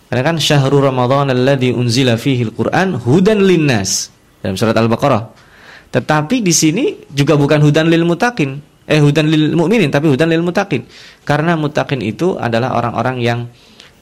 karena 0.08 0.24
kan 0.24 0.36
syahrul 0.40 0.88
ramadhan 0.88 1.32
alladzi 1.32 1.76
unzila 1.76 2.16
fihi 2.16 2.48
al-Qur'an 2.48 2.96
hudan 3.00 3.44
linnas 3.44 4.14
dalam 4.40 4.56
surat 4.56 4.76
Al-Baqarah 4.78 5.48
tetapi 5.88 6.44
di 6.44 6.54
sini 6.54 6.94
juga 7.10 7.40
bukan 7.40 7.64
hudan 7.64 7.90
lil 7.90 8.04
mutakin, 8.04 8.60
eh 8.86 9.00
hudan 9.00 9.32
lil 9.32 9.56
mukminin 9.56 9.88
tapi 9.88 10.12
hudan 10.12 10.28
lil 10.28 10.44
mutakin. 10.44 10.84
Karena 11.24 11.56
mutakin 11.56 12.04
itu 12.04 12.36
adalah 12.36 12.76
orang-orang 12.76 13.18
yang 13.24 13.40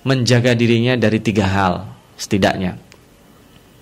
menjaga 0.03 0.57
dirinya 0.57 0.97
dari 0.97 1.24
tiga 1.24 1.47
hal 1.47 1.74
setidaknya. 2.19 2.75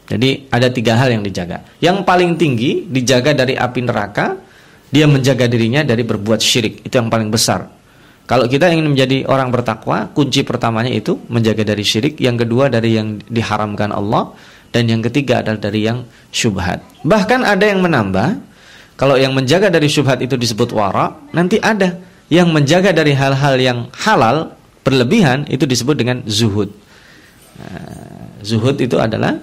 Jadi 0.06 0.52
ada 0.54 0.68
tiga 0.70 0.94
hal 1.00 1.16
yang 1.16 1.24
dijaga. 1.26 1.66
Yang 1.82 2.06
paling 2.06 2.38
tinggi 2.38 2.86
dijaga 2.86 3.34
dari 3.34 3.56
api 3.56 3.80
neraka, 3.82 4.38
dia 4.92 5.08
menjaga 5.08 5.48
dirinya 5.50 5.82
dari 5.82 6.06
berbuat 6.06 6.44
syirik. 6.44 6.84
Itu 6.84 7.02
yang 7.02 7.10
paling 7.10 7.32
besar. 7.34 7.66
Kalau 8.24 8.48
kita 8.48 8.72
ingin 8.72 8.88
menjadi 8.88 9.28
orang 9.28 9.52
bertakwa, 9.52 10.08
kunci 10.16 10.48
pertamanya 10.48 10.92
itu 10.92 11.20
menjaga 11.28 11.68
dari 11.68 11.84
syirik, 11.84 12.16
yang 12.24 12.40
kedua 12.40 12.72
dari 12.72 12.96
yang 12.96 13.20
diharamkan 13.28 13.92
Allah, 13.92 14.32
dan 14.72 14.88
yang 14.88 15.04
ketiga 15.04 15.44
adalah 15.44 15.60
dari 15.60 15.86
yang 15.86 16.08
syubhat. 16.32 16.80
Bahkan 17.04 17.44
ada 17.44 17.66
yang 17.68 17.84
menambah, 17.84 18.40
kalau 18.96 19.20
yang 19.20 19.36
menjaga 19.36 19.68
dari 19.68 19.92
syubhat 19.92 20.24
itu 20.24 20.40
disebut 20.40 20.72
wara, 20.72 21.14
nanti 21.36 21.60
ada 21.60 22.00
yang 22.32 22.48
menjaga 22.50 22.96
dari 22.96 23.12
hal-hal 23.12 23.60
yang 23.60 23.80
halal 23.92 24.56
berlebihan 24.88 25.44
itu 25.52 25.68
disebut 25.68 25.96
dengan 26.00 26.24
zuhud. 26.24 26.72
Nah, 27.60 28.40
zuhud 28.40 28.80
itu 28.80 28.98
adalah 28.98 29.36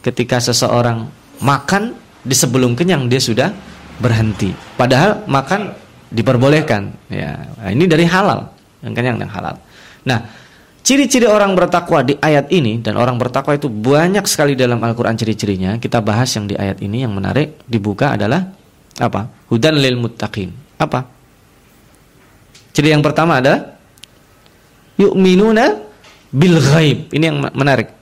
ketika 0.00 0.38
seseorang 0.38 1.10
makan 1.42 1.98
di 2.22 2.34
sebelum 2.38 2.78
kenyang 2.78 3.10
dia 3.10 3.18
sudah 3.18 3.50
berhenti. 3.98 4.54
Padahal 4.78 5.26
makan 5.26 5.74
diperbolehkan. 6.08 6.92
Ya, 7.12 7.48
nah, 7.58 7.70
ini 7.72 7.84
dari 7.84 8.04
halal, 8.08 8.52
yang 8.84 8.92
kenyang 8.96 9.18
yang 9.20 9.32
halal. 9.32 9.56
Nah, 10.04 10.20
Ciri-ciri 10.88 11.28
orang 11.28 11.52
bertakwa 11.52 12.00
di 12.00 12.16
ayat 12.16 12.48
ini 12.48 12.80
dan 12.80 12.96
orang 12.96 13.20
bertakwa 13.20 13.52
itu 13.52 13.68
banyak 13.68 14.24
sekali 14.24 14.56
dalam 14.56 14.80
Al-Qur'an 14.80 15.20
ciri-cirinya. 15.20 15.76
Kita 15.76 16.00
bahas 16.00 16.32
yang 16.32 16.48
di 16.48 16.56
ayat 16.56 16.80
ini 16.80 17.04
yang 17.04 17.12
menarik 17.12 17.60
dibuka 17.68 18.16
adalah 18.16 18.56
apa? 18.96 19.28
Hudan 19.52 19.76
lil 19.76 20.00
muttaqin. 20.00 20.48
Apa? 20.80 21.04
Ciri 22.72 22.88
yang 22.88 23.04
pertama 23.04 23.36
adalah 23.36 23.76
yu'minuna 24.96 25.76
bil 26.32 26.56
ghaib. 26.56 27.12
Ini 27.12 27.24
yang 27.36 27.38
menarik. 27.52 27.92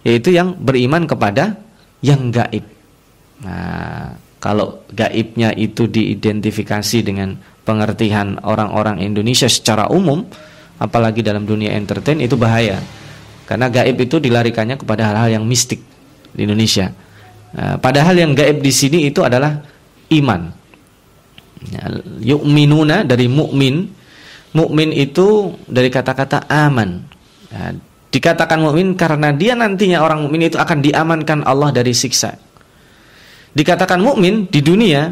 Yaitu 0.00 0.32
yang 0.32 0.56
beriman 0.56 1.04
kepada 1.04 1.60
yang 2.00 2.32
gaib. 2.32 2.64
Nah, 3.44 4.16
kalau 4.40 4.88
gaibnya 4.88 5.52
itu 5.52 5.84
diidentifikasi 5.84 7.04
dengan 7.04 7.36
pengertian 7.62 8.40
orang-orang 8.40 9.04
Indonesia 9.04 9.46
secara 9.46 9.92
umum, 9.92 10.24
apalagi 10.80 11.20
dalam 11.20 11.44
dunia 11.44 11.76
entertain 11.76 12.18
itu 12.24 12.40
bahaya. 12.40 12.80
Karena 13.44 13.68
gaib 13.68 14.00
itu 14.00 14.16
dilarikannya 14.16 14.80
kepada 14.80 15.12
hal-hal 15.12 15.38
yang 15.38 15.44
mistik 15.44 15.84
di 16.32 16.48
Indonesia. 16.48 16.88
Nah, 17.52 17.76
padahal 17.76 18.16
yang 18.16 18.32
gaib 18.32 18.64
di 18.64 18.72
sini 18.72 19.12
itu 19.12 19.20
adalah 19.20 19.60
iman. 20.08 20.48
Ya, 21.68 21.84
yu'minuna 22.24 23.04
dari 23.04 23.28
mukmin. 23.28 23.92
Mukmin 24.56 24.90
itu 24.96 25.54
dari 25.68 25.92
kata-kata 25.92 26.48
aman. 26.48 27.04
Ya, 27.52 27.76
dikatakan 28.10 28.58
mukmin 28.62 28.96
karena 28.96 29.34
dia 29.36 29.52
nantinya 29.52 30.00
orang 30.00 30.24
mukmin 30.24 30.48
itu 30.48 30.56
akan 30.56 30.78
diamankan 30.80 31.44
Allah 31.44 31.70
dari 31.74 31.92
siksa. 31.92 32.49
Dikatakan 33.50 33.98
mukmin 33.98 34.46
di 34.46 34.60
dunia 34.62 35.10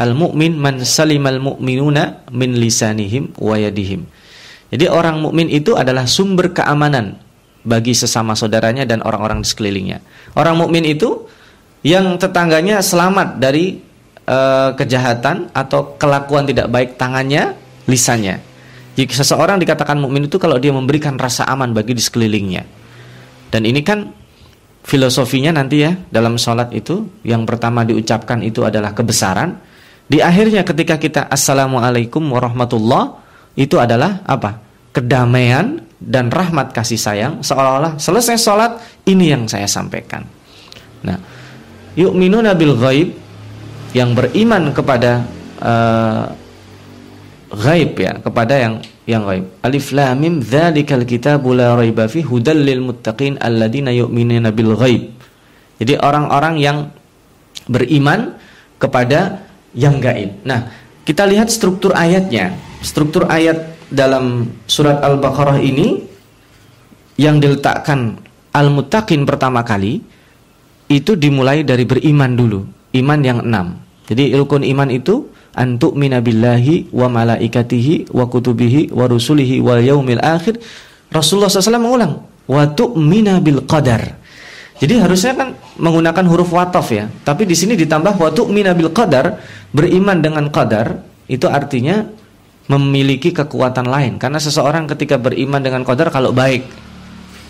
al-mukmin 0.00 0.56
man 0.56 0.80
salimal 0.80 1.40
mu'minuna 1.40 2.28
min 2.32 2.56
lisanihim 2.56 3.36
wa 3.36 3.56
yadihim. 3.56 4.04
Jadi 4.70 4.86
orang 4.86 5.20
mukmin 5.20 5.50
itu 5.50 5.74
adalah 5.74 6.06
sumber 6.06 6.54
keamanan 6.54 7.18
bagi 7.60 7.92
sesama 7.92 8.32
saudaranya 8.32 8.88
dan 8.88 9.04
orang-orang 9.04 9.44
di 9.44 9.48
sekelilingnya. 9.48 9.98
Orang 10.36 10.56
mukmin 10.56 10.86
itu 10.88 11.28
yang 11.84 12.16
tetangganya 12.16 12.80
selamat 12.80 13.40
dari 13.40 13.80
uh, 14.28 14.72
kejahatan 14.76 15.52
atau 15.52 15.96
kelakuan 15.96 16.48
tidak 16.48 16.68
baik 16.72 16.96
tangannya, 16.96 17.56
lisannya. 17.88 18.40
Jika 18.94 19.24
seseorang 19.24 19.56
dikatakan 19.56 19.96
mukmin 19.96 20.28
itu 20.28 20.36
kalau 20.36 20.60
dia 20.60 20.72
memberikan 20.72 21.16
rasa 21.16 21.48
aman 21.48 21.72
bagi 21.72 21.96
di 21.96 22.02
sekelilingnya. 22.02 22.62
Dan 23.50 23.66
ini 23.66 23.82
kan 23.82 24.19
filosofinya 24.90 25.54
nanti 25.54 25.86
ya 25.86 25.94
dalam 26.10 26.34
sholat 26.34 26.74
itu 26.74 27.22
yang 27.22 27.46
pertama 27.46 27.86
diucapkan 27.86 28.42
itu 28.42 28.66
adalah 28.66 28.90
kebesaran. 28.90 29.54
Di 30.10 30.18
akhirnya 30.18 30.66
ketika 30.66 30.98
kita 30.98 31.30
assalamualaikum 31.30 32.26
warahmatullah 32.34 33.22
itu 33.54 33.78
adalah 33.78 34.26
apa? 34.26 34.58
Kedamaian 34.90 35.86
dan 36.02 36.34
rahmat 36.34 36.74
kasih 36.74 36.98
sayang 36.98 37.38
seolah-olah 37.46 38.02
selesai 38.02 38.34
sholat 38.34 38.82
ini 39.06 39.30
yang 39.30 39.46
saya 39.46 39.70
sampaikan. 39.70 40.26
Nah, 41.06 41.14
yu'minuna 41.94 42.58
bil 42.58 42.74
ghaib 42.74 43.14
yang 43.94 44.18
beriman 44.18 44.74
kepada 44.74 45.22
uh, 45.62 46.26
ghaib 47.50 47.98
ya, 47.98 48.18
kepada 48.22 48.54
yang 48.56 48.74
yang 49.06 49.22
ghaib. 49.26 49.44
Alif 49.66 49.90
lam 49.90 50.14
mim 50.18 50.34
dzalikal 50.38 51.02
kitabu 51.02 51.54
la 51.54 51.74
raiba 51.74 52.06
fi 52.06 52.22
hudal 52.22 52.62
lil 52.62 52.80
muttaqin 52.82 53.38
alladzina 53.42 53.90
yu'minuna 53.90 54.54
bil 54.54 54.78
ghaib. 54.78 55.10
Jadi 55.82 55.98
orang-orang 55.98 56.54
yang 56.60 56.78
beriman 57.66 58.38
kepada 58.78 59.42
yang 59.74 59.98
gaib. 59.98 60.44
Nah, 60.46 60.70
kita 61.02 61.26
lihat 61.26 61.50
struktur 61.50 61.94
ayatnya 61.94 62.54
struktur 62.80 63.28
ayat 63.28 63.76
dalam 63.92 64.48
surat 64.64 65.00
Al-Baqarah 65.04 65.60
ini 65.60 66.00
yang 67.20 67.36
diletakkan 67.38 68.16
al-muttaqin 68.56 69.28
pertama 69.28 69.60
kali 69.60 70.00
itu 70.90 71.14
dimulai 71.14 71.62
dari 71.62 71.86
beriman 71.86 72.34
dulu, 72.34 72.60
iman 72.96 73.20
yang 73.22 73.38
enam. 73.44 73.78
Jadi 74.10 74.34
rukun 74.34 74.66
iman 74.66 74.90
itu 74.90 75.28
antuk 75.54 75.98
minabillahi 75.98 76.90
wa 76.94 77.10
malaikatihi 77.10 78.14
wa 78.14 78.26
kutubihi 78.26 78.94
wa 78.94 79.06
rusulihi 79.10 79.58
wal 79.62 79.82
yaumil 79.82 80.22
akhir. 80.22 80.58
Rasulullah 81.10 81.50
SAW 81.50 81.82
mengulang 81.82 82.12
wa 82.46 82.62
tu'mina 82.70 83.42
bil 83.42 83.66
qadar. 83.66 84.18
Jadi 84.80 84.96
harusnya 84.96 85.36
kan 85.36 85.48
menggunakan 85.76 86.24
huruf 86.24 86.56
watof 86.56 86.88
ya, 86.94 87.10
tapi 87.26 87.44
di 87.44 87.52
sini 87.52 87.76
ditambah 87.76 88.16
wa 88.16 88.30
tu'mina 88.32 88.72
bil 88.72 88.88
qadar, 88.94 89.36
beriman 89.70 90.24
dengan 90.24 90.48
qadar 90.48 91.04
itu 91.30 91.46
artinya 91.46 92.06
memiliki 92.70 93.34
kekuatan 93.34 93.86
lain 93.86 94.18
karena 94.18 94.38
seseorang 94.38 94.86
ketika 94.90 95.18
beriman 95.18 95.58
dengan 95.58 95.82
qadar 95.82 96.10
kalau 96.14 96.30
baik 96.30 96.66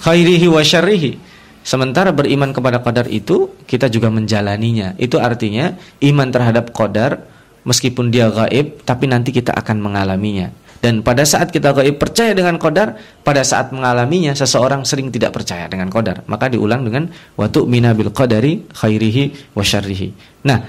khairihi 0.01 0.49
wa 0.49 0.65
syarrihi 0.65 1.21
sementara 1.61 2.09
beriman 2.13 2.57
kepada 2.57 2.81
qadar 2.81 3.05
itu 3.13 3.53
kita 3.69 3.93
juga 3.93 4.09
menjalaninya 4.09 4.97
itu 4.97 5.21
artinya 5.21 5.77
iman 6.01 6.29
terhadap 6.33 6.73
qadar 6.73 7.21
meskipun 7.67 8.09
dia 8.13 8.31
gaib 8.31 8.83
tapi 8.85 9.11
nanti 9.11 9.31
kita 9.35 9.53
akan 9.53 9.81
mengalaminya 9.81 10.53
dan 10.81 11.05
pada 11.05 11.29
saat 11.29 11.53
kita 11.53 11.77
gaib 11.77 12.01
percaya 12.01 12.33
dengan 12.33 12.57
qadar 12.57 12.97
pada 13.21 13.45
saat 13.45 13.71
mengalaminya 13.71 14.33
seseorang 14.33 14.85
sering 14.89 15.13
tidak 15.13 15.37
percaya 15.37 15.69
dengan 15.69 15.93
qadar 15.93 16.25
maka 16.25 16.49
diulang 16.49 16.87
dengan 16.87 17.13
watu 17.37 17.69
minabil 17.69 18.09
qadari 18.13 18.65
khairihi 18.73 19.53
wa 19.53 19.65
syarrihi 19.65 20.09
nah 20.45 20.65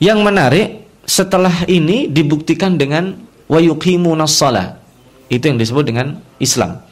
yang 0.00 0.24
menarik 0.24 0.88
setelah 1.04 1.52
ini 1.68 2.06
dibuktikan 2.06 2.78
dengan 2.78 3.18
wa 3.50 3.58
yuqimuna. 3.58 4.30
Itu 5.26 5.44
yang 5.50 5.58
disebut 5.58 5.84
dengan 5.90 6.22
Islam. 6.38 6.86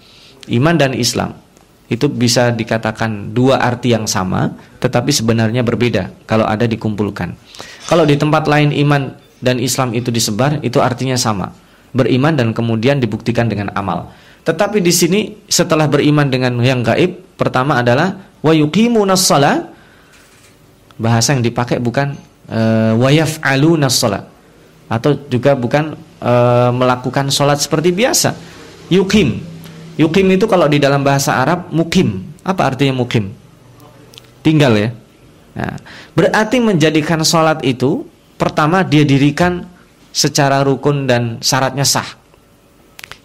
Iman 0.51 0.75
dan 0.75 0.93
Islam. 0.99 1.47
itu 1.89 2.05
bisa 2.05 2.53
dikatakan 2.53 3.33
dua 3.33 3.65
arti 3.65 3.97
yang 3.97 4.05
sama 4.05 4.53
tetapi 4.77 5.09
sebenarnya 5.09 5.65
berbeda 5.65 6.13
kalau 6.29 6.45
ada 6.45 6.69
dikumpulkan. 6.69 7.33
Kalau 7.89 8.05
di 8.05 8.13
tempat 8.13 8.45
lain 8.45 8.77
iman 8.85 9.17
dan 9.39 9.63
Islam 9.63 9.95
itu 9.95 10.09
disebar 10.11 10.59
itu 10.61 10.79
artinya 10.83 11.15
sama. 11.15 11.55
Beriman 11.95 12.37
dan 12.37 12.53
kemudian 12.53 13.01
dibuktikan 13.01 13.49
dengan 13.49 13.73
amal. 13.73 14.13
Tetapi 14.45 14.81
di 14.85 14.93
sini 14.93 15.21
setelah 15.49 15.89
beriman 15.89 16.29
dengan 16.29 16.57
yang 16.61 16.85
gaib 16.85 17.37
pertama 17.37 17.81
adalah 17.81 18.17
wa 18.41 18.53
bahasa 20.99 21.29
yang 21.33 21.43
dipakai 21.47 21.79
bukan 21.79 22.19
uh, 22.51 22.93
wa 22.99 23.09
yaf'alunas 23.09 24.03
atau 24.89 25.11
juga 25.31 25.55
bukan 25.55 25.95
uh, 26.21 26.71
melakukan 26.75 27.31
sholat 27.31 27.63
seperti 27.63 27.95
biasa. 27.95 28.35
Yukim 28.89 29.59
Yukim 29.99 30.31
itu 30.31 30.47
kalau 30.47 30.71
di 30.71 30.79
dalam 30.79 31.03
bahasa 31.03 31.35
Arab 31.43 31.75
mukim. 31.75 32.23
Apa 32.47 32.71
artinya 32.73 33.03
mukim? 33.03 33.35
Tinggal 34.47 34.73
ya. 34.79 34.89
Nah, 35.59 35.75
berarti 36.15 36.63
menjadikan 36.63 37.27
sholat 37.27 37.67
itu 37.67 38.07
pertama 38.39 38.87
dia 38.87 39.03
dirikan 39.03 39.67
secara 40.15 40.63
rukun 40.63 41.05
dan 41.05 41.43
syaratnya 41.43 41.85
sah. 41.85 42.07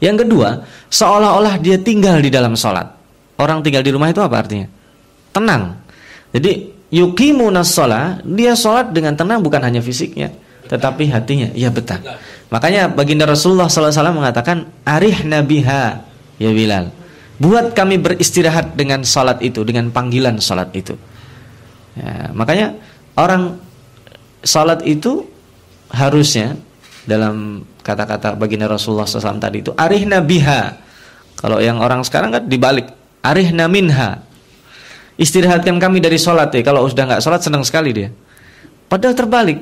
Yang 0.03 0.27
kedua, 0.27 0.65
seolah-olah 0.91 1.61
dia 1.63 1.79
tinggal 1.79 2.19
di 2.19 2.27
dalam 2.27 2.57
sholat. 2.59 2.91
Orang 3.39 3.63
tinggal 3.63 3.85
di 3.85 3.93
rumah 3.93 4.11
itu 4.11 4.19
apa 4.19 4.35
artinya? 4.43 4.67
Tenang. 5.31 5.79
Jadi 6.35 6.73
yukimu 6.91 7.47
sholat, 7.63 8.25
dia 8.27 8.57
sholat 8.57 8.91
dengan 8.91 9.15
tenang 9.15 9.39
bukan 9.39 9.63
hanya 9.63 9.79
fisiknya, 9.79 10.33
tetapi 10.67 11.07
hatinya. 11.07 11.55
Ya 11.55 11.71
betah. 11.71 12.03
Makanya 12.51 12.91
baginda 12.91 13.25
Rasulullah 13.25 13.71
SAW 13.71 14.13
mengatakan, 14.13 14.69
arih 14.85 15.23
nabiha 15.25 16.03
ya 16.37 16.51
Bilal. 16.51 16.93
Buat 17.41 17.73
kami 17.73 17.97
beristirahat 17.97 18.77
dengan 18.77 19.01
salat 19.01 19.41
itu, 19.41 19.65
dengan 19.65 19.89
panggilan 19.89 20.37
salat 20.37 20.69
itu. 20.77 20.93
Ya, 21.97 22.29
makanya 22.29 22.77
orang 23.17 23.57
salat 24.43 24.83
itu 24.85 25.25
harusnya 25.89 26.59
dalam 27.03 27.65
kata-kata 27.83 28.39
baginda 28.39 28.67
Rasulullah 28.67 29.07
SAW 29.07 29.41
tadi 29.41 29.63
itu 29.63 29.71
arih 29.75 30.07
nabiha. 30.07 30.61
Kalau 31.39 31.59
yang 31.59 31.83
orang 31.83 32.05
sekarang 32.07 32.31
kan 32.31 32.43
dibalik 32.47 32.87
arih 33.23 33.51
minha. 33.67 34.23
Istirahatkan 35.13 35.77
kami 35.77 36.03
dari 36.03 36.17
salat 36.19 36.51
ya. 36.55 36.61
Kalau 36.63 36.87
sudah 36.87 37.03
nggak 37.07 37.21
salat 37.23 37.41
senang 37.43 37.63
sekali 37.63 37.91
dia. 37.91 38.09
Padahal 38.87 39.15
terbalik. 39.15 39.59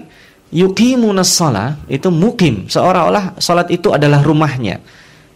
Yuqimunas 0.51 1.31
salat 1.31 1.79
itu 1.87 2.11
mukim, 2.11 2.67
seolah-olah 2.67 3.39
salat 3.39 3.71
itu 3.71 3.95
adalah 3.95 4.19
rumahnya. 4.19 4.83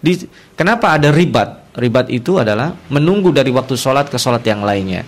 Di, 0.03 0.27
kenapa 0.59 0.91
ada 0.93 1.09
ribat? 1.09 1.71
Ribat 1.75 2.07
itu 2.13 2.39
adalah 2.39 2.71
menunggu 2.87 3.35
dari 3.35 3.51
waktu 3.51 3.75
sholat 3.75 4.07
ke 4.07 4.15
sholat 4.15 4.43
yang 4.47 4.63
lainnya. 4.63 5.01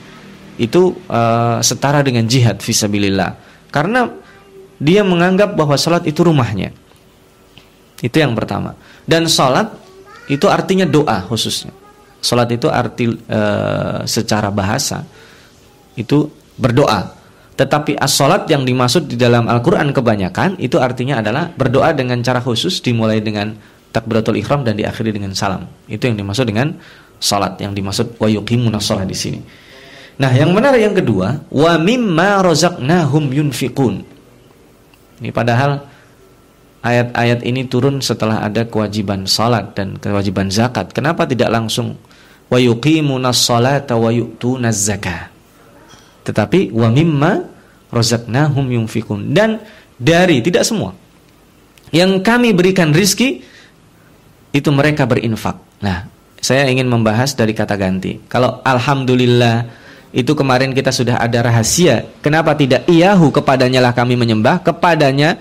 Itu 0.59 0.99
uh, 1.07 1.61
setara 1.61 2.01
dengan 2.03 2.27
jihad 2.27 2.59
visabilillah. 2.59 3.35
Karena 3.71 4.09
dia 4.77 5.01
menganggap 5.01 5.57
bahwa 5.57 5.73
sholat 5.77 6.05
itu 6.05 6.21
rumahnya. 6.21 6.73
Itu 8.01 8.17
yang 8.21 8.37
pertama. 8.37 8.77
Dan 9.09 9.25
sholat 9.25 9.73
itu 10.29 10.45
artinya 10.45 10.85
doa 10.85 11.25
khususnya. 11.25 11.73
Sholat 12.21 12.49
itu 12.53 12.67
arti 12.69 13.09
uh, 13.09 14.05
secara 14.05 14.53
bahasa 14.53 15.05
itu 15.97 16.29
berdoa. 16.57 17.17
Tetapi 17.57 17.97
as-sholat 17.97 18.45
yang 18.53 18.61
dimaksud 18.61 19.09
di 19.09 19.17
dalam 19.17 19.49
Al-Quran 19.49 19.89
kebanyakan 19.89 20.61
itu 20.61 20.77
artinya 20.77 21.25
adalah 21.25 21.49
berdoa 21.49 21.89
dengan 21.97 22.21
cara 22.21 22.37
khusus 22.37 22.77
dimulai 22.85 23.17
dengan 23.17 23.57
takbiratul 23.89 24.37
ihram 24.37 24.61
dan 24.61 24.77
diakhiri 24.77 25.09
dengan 25.09 25.33
salam. 25.33 25.65
Itu 25.89 26.05
yang 26.05 26.21
dimaksud 26.21 26.45
dengan 26.45 26.77
salat, 27.17 27.57
yang 27.57 27.73
dimaksud 27.73 28.21
wa 28.21 28.29
shalah 28.77 29.09
di 29.09 29.17
sini. 29.17 29.39
Nah, 30.17 30.33
yang 30.33 30.53
benar 30.53 30.73
yang 30.77 30.93
kedua, 30.97 31.45
wa 31.49 31.73
mimma 31.77 32.41
razaqnahum 32.45 33.33
yunfiqun. 33.33 34.16
Ini 35.17 35.33
padahal 35.33 35.81
ayat-ayat 36.85 37.41
ini 37.41 37.65
turun 37.65 37.99
setelah 37.99 38.45
ada 38.45 38.65
kewajiban 38.69 39.25
salat 39.25 39.73
dan 39.73 39.97
kewajiban 39.97 40.53
zakat. 40.53 40.93
Kenapa 40.93 41.25
tidak 41.25 41.49
langsung 41.49 41.97
wa 42.47 42.57
yuqimuna 42.61 43.33
sholata 43.33 43.97
wa 43.97 44.13
yu'tuna 44.13 44.69
zakah? 44.69 45.33
Tetapi 46.27 46.75
wa 46.75 46.91
mimma 46.91 47.31
razaqnahum 47.89 48.67
yunfiqun 48.67 49.31
dan 49.31 49.63
dari 49.97 50.43
tidak 50.43 50.67
semua 50.67 50.93
yang 51.95 52.19
kami 52.19 52.51
berikan 52.51 52.91
rizki 52.91 53.41
itu 54.51 54.69
mereka 54.75 55.07
berinfak. 55.07 55.55
Nah, 55.79 56.07
saya 56.39 56.67
ingin 56.67 56.87
membahas 56.87 57.33
dari 57.33 57.55
kata 57.55 57.79
ganti. 57.79 58.19
Kalau 58.27 58.59
alhamdulillah 58.63 59.86
itu 60.15 60.31
kemarin 60.33 60.71
kita 60.71 60.91
sudah 60.91 61.19
ada 61.19 61.43
rahasia. 61.43 62.07
Kenapa 62.23 62.55
tidak 62.55 62.87
iyahu 62.87 63.31
kepadanya 63.31 63.83
lah 63.83 63.91
kami 63.91 64.15
menyembah, 64.15 64.63
kepadanya 64.63 65.35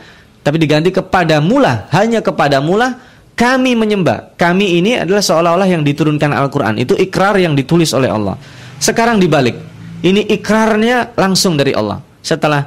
tapi 0.46 0.62
diganti 0.62 0.94
kepada 0.94 1.42
mula, 1.42 1.90
hanya 1.90 2.22
kepada 2.22 2.62
mula 2.62 3.02
kami 3.34 3.74
menyembah. 3.74 4.38
Kami 4.38 4.78
ini 4.78 4.96
adalah 4.96 5.20
seolah-olah 5.20 5.68
yang 5.68 5.82
diturunkan 5.82 6.30
Al-Qur'an. 6.32 6.78
Itu 6.78 6.94
ikrar 6.94 7.36
yang 7.36 7.58
ditulis 7.58 7.90
oleh 7.92 8.08
Allah. 8.08 8.38
Sekarang 8.78 9.18
dibalik. 9.18 9.58
Ini 10.06 10.28
ikrarnya 10.38 11.18
langsung 11.18 11.58
dari 11.58 11.74
Allah. 11.74 11.98
Setelah 12.22 12.62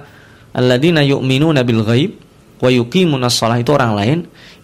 alladzina 0.51 1.01
yu'minuna 1.05 1.63
bil 1.63 1.87
ghaib 1.87 2.11
wa 2.59 2.67
yuqimuna 2.67 3.31
itu 3.57 3.71
orang 3.71 3.91
lain, 3.95 4.17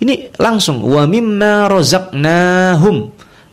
ini 0.04 0.28
langsung 0.36 0.84
wa 0.84 1.08
mimma 1.08 1.72
razaqnahum. 1.72 2.96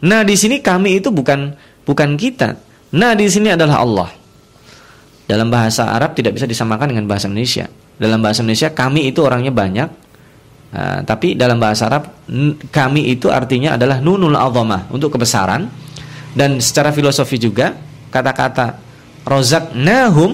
Nah, 0.03 0.21
di 0.27 0.35
sini 0.35 0.59
kami 0.59 0.99
itu 0.99 1.15
bukan 1.15 1.55
bukan 1.87 2.19
kita. 2.19 2.59
Nah, 2.93 3.17
di 3.17 3.25
sini 3.29 3.53
adalah 3.53 3.81
Allah. 3.81 4.11
Dalam 5.25 5.49
bahasa 5.49 5.89
Arab 5.89 6.13
tidak 6.13 6.37
bisa 6.37 6.45
disamakan 6.45 6.93
dengan 6.93 7.09
bahasa 7.09 7.25
Indonesia. 7.25 7.65
Dalam 7.97 8.21
bahasa 8.21 8.45
Indonesia 8.45 8.69
kami 8.69 9.09
itu 9.09 9.25
orangnya 9.25 9.55
banyak. 9.55 9.89
Uh, 10.73 11.01
tapi 11.05 11.37
dalam 11.37 11.61
bahasa 11.61 11.85
Arab 11.89 12.09
kami 12.73 13.13
itu 13.13 13.29
artinya 13.29 13.77
adalah 13.77 14.01
nunul 14.01 14.33
azamah 14.33 14.89
untuk 14.89 15.13
kebesaran 15.13 15.69
dan 16.33 16.57
secara 16.65 16.89
filosofi 16.97 17.37
juga 17.37 17.77
kata-kata 18.09 18.81
rozaknahum 19.29 20.33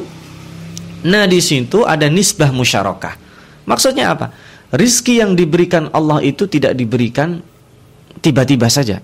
nah 1.02 1.26
di 1.26 1.42
situ 1.42 1.82
ada 1.82 2.06
nisbah 2.06 2.54
musyarakah. 2.54 3.18
Maksudnya 3.66 4.14
apa? 4.14 4.30
rizki 4.74 5.20
yang 5.20 5.32
diberikan 5.32 5.88
Allah 5.96 6.20
itu 6.20 6.44
tidak 6.44 6.76
diberikan 6.76 7.40
tiba-tiba 8.20 8.68
saja. 8.68 9.00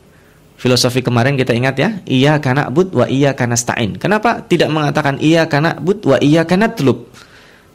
Filosofi 0.65 1.05
kemarin 1.05 1.37
kita 1.37 1.53
ingat 1.53 1.77
ya, 1.77 2.01
iya 2.09 2.41
karena 2.41 2.73
but 2.73 2.89
wa 2.97 3.05
iya 3.05 3.37
karena 3.37 3.53
stain. 3.53 4.01
Kenapa 4.01 4.41
tidak 4.49 4.73
mengatakan 4.73 5.21
iya 5.21 5.45
karena 5.45 5.77
but 5.77 6.01
wa 6.09 6.17
iya 6.25 6.49
karena 6.49 6.73
telub? 6.73 7.05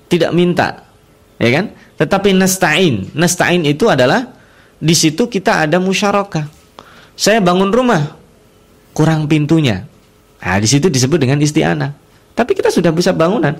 Tidak 0.09 0.33
minta, 0.33 0.89
ya 1.37 1.53
kan? 1.53 1.69
Tetapi 2.01 2.33
nastain, 2.33 3.13
nastain 3.13 3.61
itu 3.61 3.85
adalah 3.85 4.33
di 4.81 4.97
situ 4.97 5.29
kita 5.29 5.69
ada 5.69 5.77
musyarakah. 5.77 6.49
Saya 7.13 7.37
bangun 7.45 7.69
rumah, 7.69 8.17
kurang 8.97 9.29
pintunya. 9.29 9.85
Nah, 10.41 10.57
di 10.57 10.65
situ 10.65 10.89
disebut 10.89 11.21
dengan 11.21 11.37
isti'anah. 11.45 11.93
Tapi 12.33 12.57
kita 12.57 12.73
sudah 12.73 12.89
bisa 12.89 13.13
bangunan. 13.13 13.53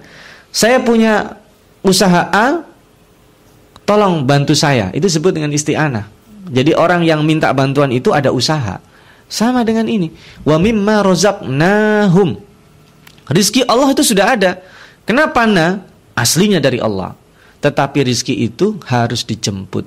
Saya 0.50 0.82
punya 0.82 1.38
usaha 1.86 2.34
A, 2.34 2.66
tolong 3.86 4.26
bantu 4.26 4.58
saya. 4.58 4.90
Itu 4.90 5.06
disebut 5.06 5.38
dengan 5.38 5.54
isti'anah. 5.54 6.10
Jadi 6.50 6.74
orang 6.74 7.06
yang 7.06 7.22
minta 7.22 7.54
bantuan 7.54 7.94
itu 7.94 8.10
ada 8.10 8.34
usaha. 8.34 8.82
Sama 9.30 9.62
dengan 9.62 9.86
ini. 9.86 10.10
Wa 10.42 10.58
mimma 10.58 11.06
razaqnahum. 11.06 12.42
Rizki 13.30 13.62
Allah 13.70 13.94
itu 13.94 14.02
sudah 14.02 14.34
ada. 14.34 14.58
Kenapa 15.06 15.46
na? 15.46 15.86
Aslinya 16.18 16.58
dari 16.58 16.82
Allah. 16.82 17.14
Tetapi 17.62 18.10
rizki 18.10 18.34
itu 18.34 18.82
harus 18.90 19.22
dijemput. 19.22 19.86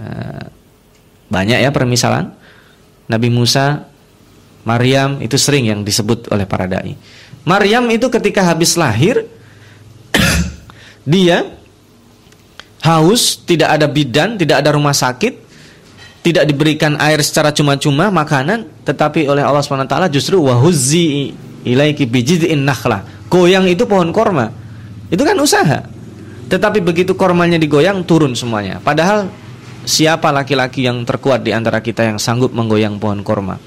Nah, 0.00 0.48
banyak 1.28 1.60
ya 1.60 1.70
permisalan. 1.70 2.32
Nabi 3.06 3.28
Musa, 3.30 3.86
Maryam 4.66 5.22
itu 5.22 5.38
sering 5.38 5.68
yang 5.70 5.80
disebut 5.84 6.32
oleh 6.32 6.48
para 6.48 6.66
dai. 6.66 6.98
Maryam 7.46 7.86
itu 7.92 8.10
ketika 8.10 8.42
habis 8.42 8.74
lahir 8.74 9.28
dia 11.06 11.46
haus, 12.82 13.38
tidak 13.46 13.78
ada 13.78 13.86
bidan, 13.86 14.34
tidak 14.38 14.62
ada 14.62 14.74
rumah 14.74 14.94
sakit, 14.94 15.45
tidak 16.26 16.42
diberikan 16.42 16.98
air 16.98 17.22
secara 17.22 17.54
cuma-cuma 17.54 18.10
makanan, 18.10 18.66
tetapi 18.82 19.30
oleh 19.30 19.46
Allah 19.46 19.62
SWT 19.62 20.10
justru 20.10 20.42
wahuzzi 20.42 21.30
ilaiki 21.62 22.02
bijid'in 22.02 22.66
nakhlah. 22.66 23.06
Goyang 23.30 23.70
itu 23.70 23.86
pohon 23.86 24.10
korma. 24.10 24.50
Itu 25.06 25.22
kan 25.22 25.38
usaha. 25.38 25.86
Tetapi 26.50 26.82
begitu 26.82 27.14
kormanya 27.14 27.62
digoyang 27.62 28.02
turun 28.02 28.34
semuanya. 28.34 28.82
Padahal 28.82 29.30
siapa 29.86 30.34
laki-laki 30.34 30.90
yang 30.90 31.06
terkuat 31.06 31.46
di 31.46 31.54
antara 31.54 31.78
kita 31.78 32.02
yang 32.02 32.18
sanggup 32.18 32.50
menggoyang 32.50 32.98
pohon 32.98 33.22
korma? 33.22 33.62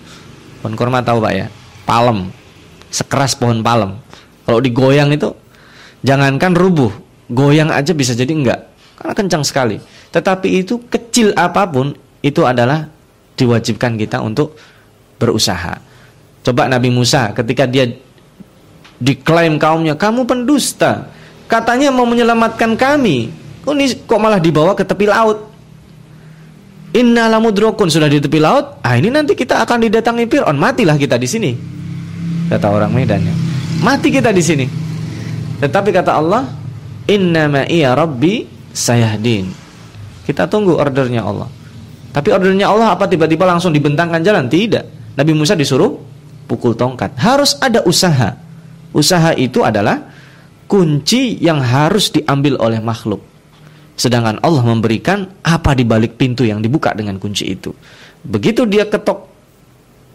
Pohon 0.60 0.76
korma 0.76 1.00
tahu 1.00 1.24
Pak 1.24 1.32
ya? 1.32 1.48
Palem. 1.88 2.28
Sekeras 2.92 3.40
pohon 3.40 3.64
palem. 3.64 3.96
Kalau 4.44 4.60
digoyang 4.60 5.16
itu 5.16 5.32
jangankan 6.04 6.60
rubuh, 6.60 6.92
goyang 7.32 7.72
aja 7.72 7.96
bisa 7.96 8.12
jadi 8.12 8.36
enggak. 8.36 8.68
Karena 9.00 9.16
kencang 9.16 9.48
sekali. 9.48 9.80
Tetapi 10.12 10.48
itu 10.60 10.84
kecil 10.92 11.32
apa 11.40 11.64
pun 11.64 12.09
itu 12.20 12.44
adalah 12.44 12.88
diwajibkan 13.40 13.96
kita 13.96 14.20
untuk 14.20 14.60
berusaha. 15.20 15.80
Coba 16.44 16.68
Nabi 16.68 16.92
Musa 16.92 17.32
ketika 17.36 17.68
dia 17.68 17.88
diklaim 19.00 19.56
kaumnya, 19.56 19.96
kamu 19.96 20.28
pendusta. 20.28 21.08
Katanya 21.50 21.90
mau 21.90 22.06
menyelamatkan 22.06 22.78
kami. 22.78 23.32
Kok, 23.66 23.74
ini, 23.74 23.86
kok 24.06 24.20
malah 24.22 24.38
dibawa 24.38 24.78
ke 24.78 24.86
tepi 24.86 25.10
laut? 25.10 25.50
Inna 26.94 27.30
lamudrokun 27.30 27.90
sudah 27.90 28.10
di 28.10 28.22
tepi 28.22 28.38
laut. 28.42 28.82
Ah 28.82 28.98
ini 28.98 29.14
nanti 29.14 29.38
kita 29.38 29.62
akan 29.62 29.86
didatangi 29.86 30.26
Fir'aun. 30.26 30.58
Matilah 30.58 30.98
kita 30.98 31.18
di 31.22 31.28
sini. 31.30 31.52
Kata 32.50 32.68
orang 32.70 32.90
Medannya. 32.90 33.34
Mati 33.86 34.10
kita 34.10 34.34
di 34.34 34.42
sini. 34.42 34.66
Tetapi 35.62 35.90
kata 35.94 36.12
Allah, 36.18 36.50
Inna 37.06 37.46
ma'iya 37.46 37.94
Rabbi 37.94 38.48
sayahdin. 38.74 39.54
Kita 40.26 40.50
tunggu 40.50 40.78
ordernya 40.78 41.26
Allah. 41.26 41.59
Tapi 42.20 42.36
ordernya 42.36 42.68
Allah 42.68 43.00
apa 43.00 43.08
tiba-tiba 43.08 43.48
langsung 43.48 43.72
dibentangkan 43.72 44.20
jalan? 44.20 44.52
Tidak. 44.52 45.16
Nabi 45.16 45.32
Musa 45.32 45.56
disuruh 45.56 45.96
pukul 46.52 46.76
tongkat. 46.76 47.16
Harus 47.16 47.56
ada 47.64 47.80
usaha. 47.88 48.36
Usaha 48.92 49.32
itu 49.40 49.64
adalah 49.64 50.04
kunci 50.68 51.40
yang 51.40 51.64
harus 51.64 52.12
diambil 52.12 52.60
oleh 52.60 52.84
makhluk. 52.84 53.24
Sedangkan 53.96 54.36
Allah 54.44 54.68
memberikan 54.68 55.32
apa 55.48 55.72
di 55.72 55.88
balik 55.88 56.20
pintu 56.20 56.44
yang 56.44 56.60
dibuka 56.60 56.92
dengan 56.92 57.16
kunci 57.24 57.56
itu. 57.56 57.72
Begitu 58.20 58.68
dia 58.68 58.84
ketok 58.84 59.32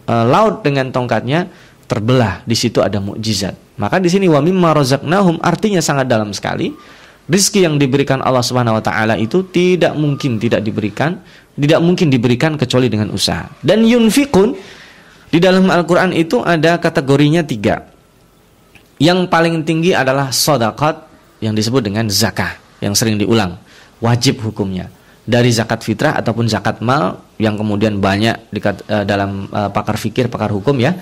e, 0.04 0.12
laut 0.28 0.60
dengan 0.60 0.92
tongkatnya, 0.92 1.48
terbelah. 1.88 2.44
Di 2.44 2.52
situ 2.52 2.84
ada 2.84 3.00
mukjizat. 3.00 3.80
Maka 3.80 3.96
di 3.96 4.12
sini 4.12 4.28
wa 4.28 4.44
mimma 4.44 4.76
razaqnahum 4.76 5.40
artinya 5.40 5.80
sangat 5.80 6.04
dalam 6.04 6.36
sekali. 6.36 6.68
Rizki 7.24 7.64
yang 7.64 7.80
diberikan 7.80 8.20
Allah 8.20 8.44
Subhanahu 8.44 8.76
wa 8.76 8.84
taala 8.84 9.16
itu 9.16 9.48
tidak 9.48 9.96
mungkin 9.96 10.36
tidak 10.36 10.60
diberikan, 10.60 11.24
tidak 11.56 11.80
mungkin 11.80 12.12
diberikan 12.12 12.60
kecuali 12.60 12.92
dengan 12.92 13.08
usaha. 13.16 13.48
Dan 13.64 13.88
yunfikun 13.88 14.52
di 15.32 15.38
dalam 15.40 15.66
Al-Qur'an 15.72 16.12
itu 16.12 16.44
ada 16.44 16.76
kategorinya 16.76 17.40
tiga. 17.40 17.88
Yang 19.00 19.26
paling 19.32 19.64
tinggi 19.64 19.96
adalah 19.96 20.30
sodakat 20.30 21.08
yang 21.40 21.56
disebut 21.56 21.82
dengan 21.82 22.06
zakah 22.12 22.54
yang 22.84 22.92
sering 22.92 23.16
diulang 23.16 23.56
wajib 24.04 24.44
hukumnya 24.44 24.92
dari 25.24 25.48
zakat 25.48 25.80
fitrah 25.80 26.20
ataupun 26.20 26.44
zakat 26.44 26.84
mal 26.84 27.24
yang 27.40 27.56
kemudian 27.56 27.96
banyak 27.96 28.36
di, 28.52 28.60
uh, 28.60 28.76
eh, 28.76 29.04
dalam 29.08 29.48
uh, 29.48 29.72
pakar 29.72 29.96
fikir, 29.96 30.28
pakar 30.28 30.52
hukum 30.52 30.76
ya. 30.76 30.92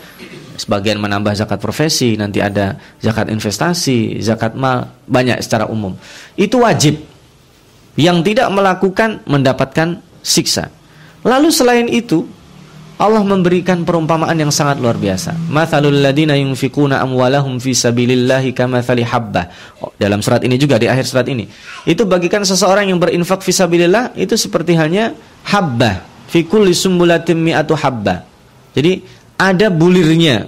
Sebagian 0.62 1.02
menambah 1.02 1.34
zakat 1.34 1.58
profesi, 1.58 2.14
nanti 2.14 2.38
ada 2.38 2.78
zakat 3.02 3.26
investasi, 3.34 4.22
zakat 4.22 4.54
mal, 4.54 4.94
banyak 5.10 5.42
secara 5.42 5.66
umum. 5.66 5.98
Itu 6.38 6.62
wajib. 6.62 7.02
Yang 7.98 8.30
tidak 8.30 8.46
melakukan 8.54 9.26
mendapatkan 9.26 9.98
siksa. 10.22 10.70
Lalu 11.26 11.50
selain 11.50 11.90
itu, 11.90 12.22
Allah 13.02 13.26
memberikan 13.26 13.82
perumpamaan 13.82 14.38
yang 14.38 14.54
sangat 14.54 14.78
luar 14.78 14.94
biasa. 14.94 15.34
Mathalul 15.50 15.98
ladina 15.98 16.38
yunfikuna 16.38 17.02
amwalahum 17.02 17.58
fi 17.58 17.74
sabilillahi 17.74 18.54
kamathali 18.54 19.02
habbah. 19.02 19.50
Oh, 19.82 19.90
dalam 19.98 20.22
surat 20.22 20.46
ini 20.46 20.54
juga 20.54 20.78
di 20.78 20.86
akhir 20.86 21.10
surat 21.10 21.26
ini. 21.26 21.50
Itu 21.82 22.06
bagikan 22.06 22.46
seseorang 22.46 22.86
yang 22.86 23.02
berinfak 23.02 23.42
fi 23.42 23.50
sabilillah 23.50 24.14
itu 24.14 24.38
seperti 24.38 24.78
halnya 24.78 25.18
habbah 25.50 26.06
fi 26.30 26.46
kulli 26.46 26.70
sumbulatin 26.70 27.42
mi'atu 27.42 27.74
habbah. 27.74 28.22
Jadi 28.70 29.02
ada 29.42 29.66
bulirnya. 29.74 30.46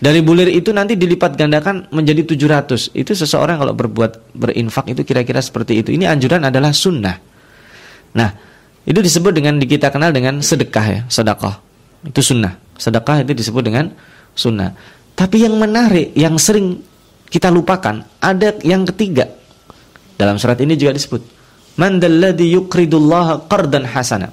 Dari 0.00 0.24
bulir 0.24 0.48
itu 0.48 0.72
nanti 0.72 0.96
dilipat 0.96 1.36
gandakan 1.36 1.84
menjadi 1.92 2.24
700. 2.24 2.96
Itu 2.96 3.12
seseorang 3.12 3.60
kalau 3.60 3.76
berbuat 3.76 4.32
berinfak 4.32 4.88
itu 4.88 5.04
kira-kira 5.04 5.44
seperti 5.44 5.84
itu. 5.84 5.92
Ini 5.92 6.08
anjuran 6.08 6.40
adalah 6.40 6.72
sunnah. 6.72 7.20
Nah, 8.16 8.30
itu 8.88 8.96
disebut 8.96 9.36
dengan 9.36 9.60
kita 9.60 9.92
kenal 9.92 10.08
dengan 10.08 10.40
sedekah 10.40 10.86
ya, 10.88 11.00
sedekah. 11.04 11.60
Itu 12.08 12.24
sunnah. 12.24 12.56
Sedekah 12.80 13.28
itu 13.28 13.36
disebut 13.36 13.60
dengan 13.60 13.92
sunnah. 14.32 14.72
Tapi 15.12 15.44
yang 15.44 15.60
menarik, 15.60 16.16
yang 16.16 16.40
sering 16.40 16.80
kita 17.28 17.52
lupakan, 17.52 18.00
ada 18.24 18.56
yang 18.64 18.88
ketiga. 18.88 19.28
Dalam 20.16 20.40
surat 20.40 20.56
ini 20.64 20.80
juga 20.80 20.96
disebut. 20.96 21.22
Man 21.76 22.00
dalladhi 22.00 22.56
yuqridullaha 22.56 23.44
qardan 23.52 23.84
hasana. 23.84 24.32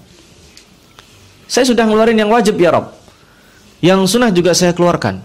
Saya 1.43 1.67
sudah 1.67 1.83
ngeluarin 1.83 2.15
yang 2.15 2.31
wajib 2.31 2.55
ya 2.55 2.71
Rob. 2.71 2.96
Yang 3.83 4.17
sunnah 4.17 4.33
juga 4.33 4.57
saya 4.57 4.73
keluarkan. 4.73 5.21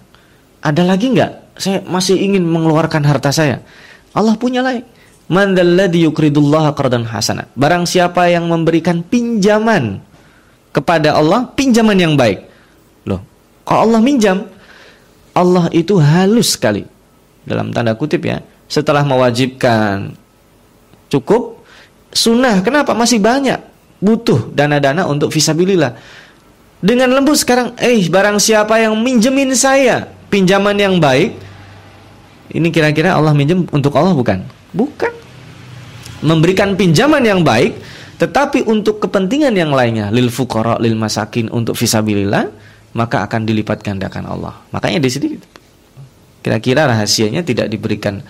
Ada 0.63 0.83
lagi 0.85 1.11
enggak? 1.11 1.57
Saya 1.57 1.81
masih 1.85 2.21
ingin 2.21 2.45
mengeluarkan 2.45 3.03
harta 3.05 3.33
saya. 3.33 3.65
Allah 4.13 4.37
punya 4.37 4.61
lagi. 4.61 4.85
Man 5.33 5.57
dalladhi 5.57 6.05
yuqridullaha 6.05 6.77
qardan 6.77 7.09
hasana. 7.09 7.49
Barang 7.57 7.89
siapa 7.89 8.29
yang 8.29 8.49
memberikan 8.53 9.01
pinjaman 9.01 10.05
kepada 10.73 11.17
Allah 11.17 11.49
pinjaman 11.53 11.97
yang 11.97 12.15
baik. 12.17 12.45
Loh, 13.09 13.21
kalau 13.65 13.89
Allah 13.89 14.01
minjam, 14.05 14.45
Allah 15.33 15.73
itu 15.73 15.97
halus 15.97 16.57
sekali. 16.57 16.85
Dalam 17.49 17.73
tanda 17.73 17.97
kutip 17.97 18.23
ya, 18.25 18.45
setelah 18.69 19.05
mewajibkan 19.05 20.13
cukup 21.09 21.65
sunnah, 22.13 22.61
kenapa 22.61 22.93
masih 22.93 23.21
banyak 23.21 23.61
butuh 24.03 24.53
dana-dana 24.53 25.09
untuk 25.09 25.33
visabilillah. 25.33 25.97
Dengan 26.83 27.15
lembut 27.15 27.39
sekarang, 27.39 27.79
eh 27.79 28.03
barang 28.11 28.43
siapa 28.43 28.75
yang 28.83 28.99
minjemin 28.99 29.55
saya 29.55 30.11
pinjaman 30.27 30.75
yang 30.75 30.99
baik, 30.99 31.39
ini 32.51 32.69
kira-kira 32.75 33.15
Allah 33.15 33.31
minjem 33.31 33.71
untuk 33.71 33.95
Allah 33.95 34.11
bukan? 34.11 34.43
Bukan. 34.75 35.15
Memberikan 36.27 36.75
pinjaman 36.75 37.23
yang 37.23 37.47
baik 37.47 37.79
tetapi 38.23 38.67
untuk 38.71 39.03
kepentingan 39.03 39.51
yang 39.55 39.75
lainnya, 39.75 40.11
lil 40.15 40.31
fuqara, 40.31 40.79
lil 40.79 40.95
masakin, 40.95 41.51
untuk 41.51 41.75
visabilillah, 41.75 42.51
maka 42.95 43.27
akan 43.27 43.43
dilipat 43.43 43.83
gandakan 43.83 44.31
Allah. 44.31 44.63
Makanya 44.71 45.03
di 45.03 45.11
sini 45.11 45.29
kira-kira 46.43 46.87
rahasianya 46.87 47.43
tidak 47.43 47.71
diberikan 47.71 48.23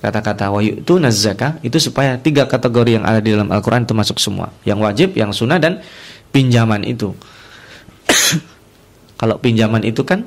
kata-kata 0.00 0.48
wahyu 0.48 0.80
itu 0.80 0.96
nazaka 0.96 1.60
itu 1.60 1.76
supaya 1.76 2.16
tiga 2.16 2.48
kategori 2.48 3.00
yang 3.00 3.04
ada 3.04 3.20
di 3.20 3.36
dalam 3.36 3.52
Al-Qur'an 3.52 3.84
itu 3.84 3.96
masuk 3.96 4.16
semua. 4.20 4.52
Yang 4.64 4.78
wajib, 4.84 5.08
yang 5.16 5.32
sunnah 5.32 5.56
dan 5.56 5.80
pinjaman 6.32 6.84
itu. 6.84 7.16
Kalau 9.20 9.36
pinjaman 9.36 9.84
itu 9.84 10.02
kan 10.06 10.24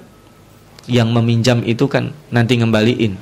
yang 0.87 1.09
meminjam 1.11 1.63
itu 1.63 1.87
kan 1.87 2.11
nanti 2.29 2.59
ngembaliin. 2.59 3.15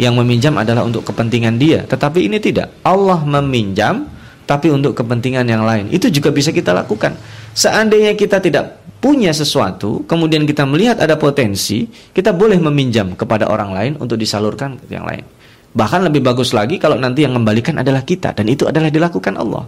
Yang 0.00 0.14
meminjam 0.24 0.56
adalah 0.56 0.88
untuk 0.88 1.04
kepentingan 1.04 1.60
dia, 1.60 1.84
tetapi 1.84 2.24
ini 2.24 2.40
tidak. 2.40 2.72
Allah 2.80 3.20
meminjam 3.28 4.08
tapi 4.48 4.72
untuk 4.72 4.96
kepentingan 4.96 5.44
yang 5.44 5.62
lain. 5.64 5.88
Itu 5.92 6.08
juga 6.08 6.32
bisa 6.32 6.48
kita 6.52 6.72
lakukan. 6.72 7.16
Seandainya 7.52 8.16
kita 8.16 8.40
tidak 8.40 8.80
punya 9.02 9.34
sesuatu, 9.34 10.06
kemudian 10.08 10.46
kita 10.48 10.64
melihat 10.64 11.02
ada 11.02 11.18
potensi, 11.18 11.84
kita 12.14 12.32
boleh 12.32 12.56
meminjam 12.56 13.12
kepada 13.18 13.50
orang 13.50 13.70
lain 13.74 13.92
untuk 14.00 14.16
disalurkan 14.16 14.78
ke 14.78 14.94
yang 14.94 15.04
lain. 15.04 15.26
Bahkan 15.72 16.00
lebih 16.08 16.20
bagus 16.20 16.52
lagi 16.52 16.76
kalau 16.76 17.00
nanti 17.00 17.24
yang 17.24 17.32
mengembalikan 17.32 17.80
adalah 17.80 18.04
kita 18.04 18.36
dan 18.36 18.46
itu 18.48 18.68
adalah 18.68 18.92
dilakukan 18.92 19.34
Allah. 19.40 19.64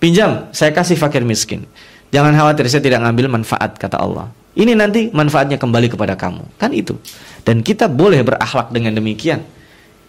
Pinjam, 0.00 0.48
saya 0.56 0.72
kasih 0.72 0.96
fakir 0.96 1.22
miskin. 1.28 1.68
Jangan 2.10 2.34
khawatir 2.34 2.66
saya 2.66 2.82
tidak 2.82 3.00
ngambil 3.06 3.40
manfaat 3.40 3.78
kata 3.78 3.98
Allah. 3.98 4.26
Ini 4.58 4.74
nanti 4.74 5.08
manfaatnya 5.14 5.56
kembali 5.62 5.86
kepada 5.94 6.18
kamu. 6.18 6.58
Kan 6.58 6.74
itu. 6.74 6.98
Dan 7.46 7.62
kita 7.62 7.86
boleh 7.86 8.26
berakhlak 8.26 8.74
dengan 8.74 8.98
demikian. 8.98 9.46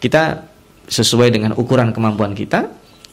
Kita 0.02 0.42
sesuai 0.90 1.30
dengan 1.30 1.54
ukuran 1.54 1.94
kemampuan 1.94 2.34
kita, 2.34 2.66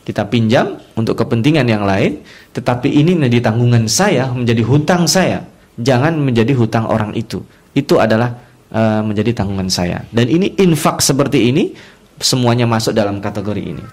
kita 0.09 0.25
pinjam 0.25 0.81
untuk 0.97 1.21
kepentingan 1.21 1.69
yang 1.69 1.85
lain, 1.85 2.25
tetapi 2.57 2.89
ini 2.89 3.13
menjadi 3.13 3.53
tanggungan 3.53 3.85
saya, 3.87 4.33
menjadi 4.33 4.65
hutang 4.65 5.05
saya. 5.05 5.45
Jangan 5.79 6.17
menjadi 6.17 6.57
hutang 6.57 6.89
orang 6.89 7.13
itu. 7.13 7.45
Itu 7.77 8.01
adalah 8.01 8.35
uh, 8.73 9.05
menjadi 9.05 9.45
tanggungan 9.45 9.69
saya. 9.69 10.01
Dan 10.09 10.33
ini 10.33 10.57
infak 10.59 11.05
seperti 11.05 11.53
ini 11.53 11.77
semuanya 12.19 12.65
masuk 12.65 12.97
dalam 12.97 13.21
kategori 13.21 13.63
ini. 13.63 13.85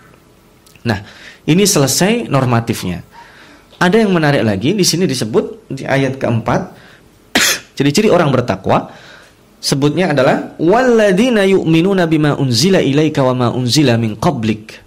Nah, 0.87 1.03
ini 1.45 1.63
selesai 1.67 2.31
normatifnya. 2.31 3.05
Ada 3.75 4.01
yang 4.01 4.11
menarik 4.15 4.41
lagi 4.41 4.71
di 4.71 4.85
sini 4.87 5.03
disebut 5.05 5.69
di 5.71 5.83
ayat 5.83 6.15
keempat 6.15 6.61
ciri-ciri 7.75 8.07
orang 8.07 8.31
bertakwa 8.31 8.89
sebutnya 9.59 10.13
adalah 10.15 10.55
walladzina 10.61 11.43
yu'minuna 11.43 12.05
bima 12.07 12.37
unzila 12.39 12.79
ilaika 12.79 13.25
wa 13.25 13.33
ma 13.33 13.47
unzila 13.51 13.97
min 13.99 14.15
qablik 14.15 14.77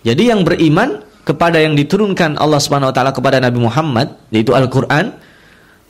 jadi 0.00 0.32
yang 0.32 0.46
beriman 0.46 1.04
kepada 1.26 1.60
yang 1.60 1.76
diturunkan 1.76 2.40
Allah 2.40 2.58
Subhanahu 2.62 2.90
wa 2.90 2.94
taala 2.96 3.12
kepada 3.12 3.36
Nabi 3.42 3.60
Muhammad 3.60 4.16
yaitu 4.32 4.56
Al-Qur'an 4.56 5.12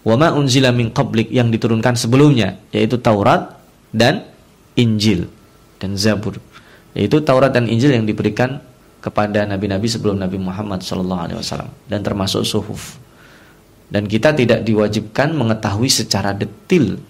wa 0.02 0.14
ma 0.18 0.34
unzila 0.34 0.74
min 0.74 0.90
qablik 0.90 1.30
yang 1.30 1.52
diturunkan 1.54 1.94
sebelumnya 1.94 2.58
yaitu 2.74 2.98
Taurat 2.98 3.60
dan 3.94 4.26
Injil 4.74 5.30
dan 5.78 5.94
Zabur. 5.94 6.38
Yaitu 6.94 7.22
Taurat 7.22 7.54
dan 7.54 7.70
Injil 7.70 7.94
yang 7.94 8.06
diberikan 8.06 8.58
kepada 9.00 9.48
nabi-nabi 9.48 9.88
sebelum 9.88 10.20
Nabi 10.20 10.36
Muhammad 10.36 10.84
wasallam 10.84 11.72
dan 11.88 12.00
termasuk 12.04 12.44
suhuf. 12.44 13.00
Dan 13.90 14.06
kita 14.06 14.30
tidak 14.36 14.62
diwajibkan 14.62 15.34
mengetahui 15.34 15.90
secara 15.90 16.30
detil. 16.30 17.00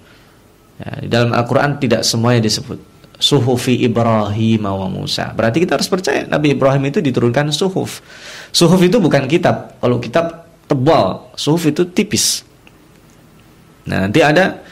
Ya, 0.80 0.90
di 1.04 1.08
dalam 1.12 1.36
Al-Qur'an 1.36 1.76
tidak 1.76 2.08
semuanya 2.08 2.48
disebut 2.48 2.80
suhufi 3.20 3.84
Ibrahim 3.84 4.64
wa 4.64 4.88
Musa. 4.88 5.28
Berarti 5.36 5.60
kita 5.60 5.76
harus 5.76 5.92
percaya 5.92 6.24
Nabi 6.24 6.56
Ibrahim 6.56 6.88
itu 6.88 7.04
diturunkan 7.04 7.52
suhuf. 7.52 8.00
Suhuf 8.48 8.80
itu 8.80 8.96
bukan 8.96 9.28
kitab. 9.28 9.76
Kalau 9.76 10.00
kitab 10.00 10.48
tebal, 10.64 11.28
suhuf 11.36 11.68
itu 11.68 11.84
tipis. 11.84 12.48
Nah, 13.84 14.08
nanti 14.08 14.24
ada 14.24 14.64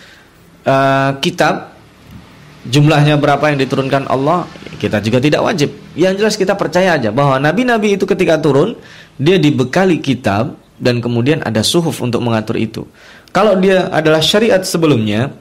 uh, 0.65 1.21
kitab 1.21 1.77
jumlahnya 2.65 3.21
berapa 3.21 3.53
yang 3.53 3.61
diturunkan 3.61 4.09
Allah 4.09 4.49
kita 4.79 5.03
juga 5.03 5.19
tidak 5.19 5.43
wajib 5.43 5.71
yang 5.99 6.15
jelas 6.15 6.39
kita 6.39 6.55
percaya 6.55 6.95
aja 6.95 7.11
bahwa 7.11 7.37
nabi-nabi 7.43 7.99
itu 7.99 8.07
ketika 8.07 8.39
turun 8.39 8.79
dia 9.19 9.37
dibekali 9.37 9.99
kitab 9.99 10.55
dan 10.79 11.03
kemudian 11.03 11.43
ada 11.43 11.61
suhuf 11.67 11.99
untuk 11.99 12.23
mengatur 12.23 12.55
itu 12.55 12.87
kalau 13.35 13.59
dia 13.59 13.91
adalah 13.91 14.23
syariat 14.23 14.63
sebelumnya 14.63 15.35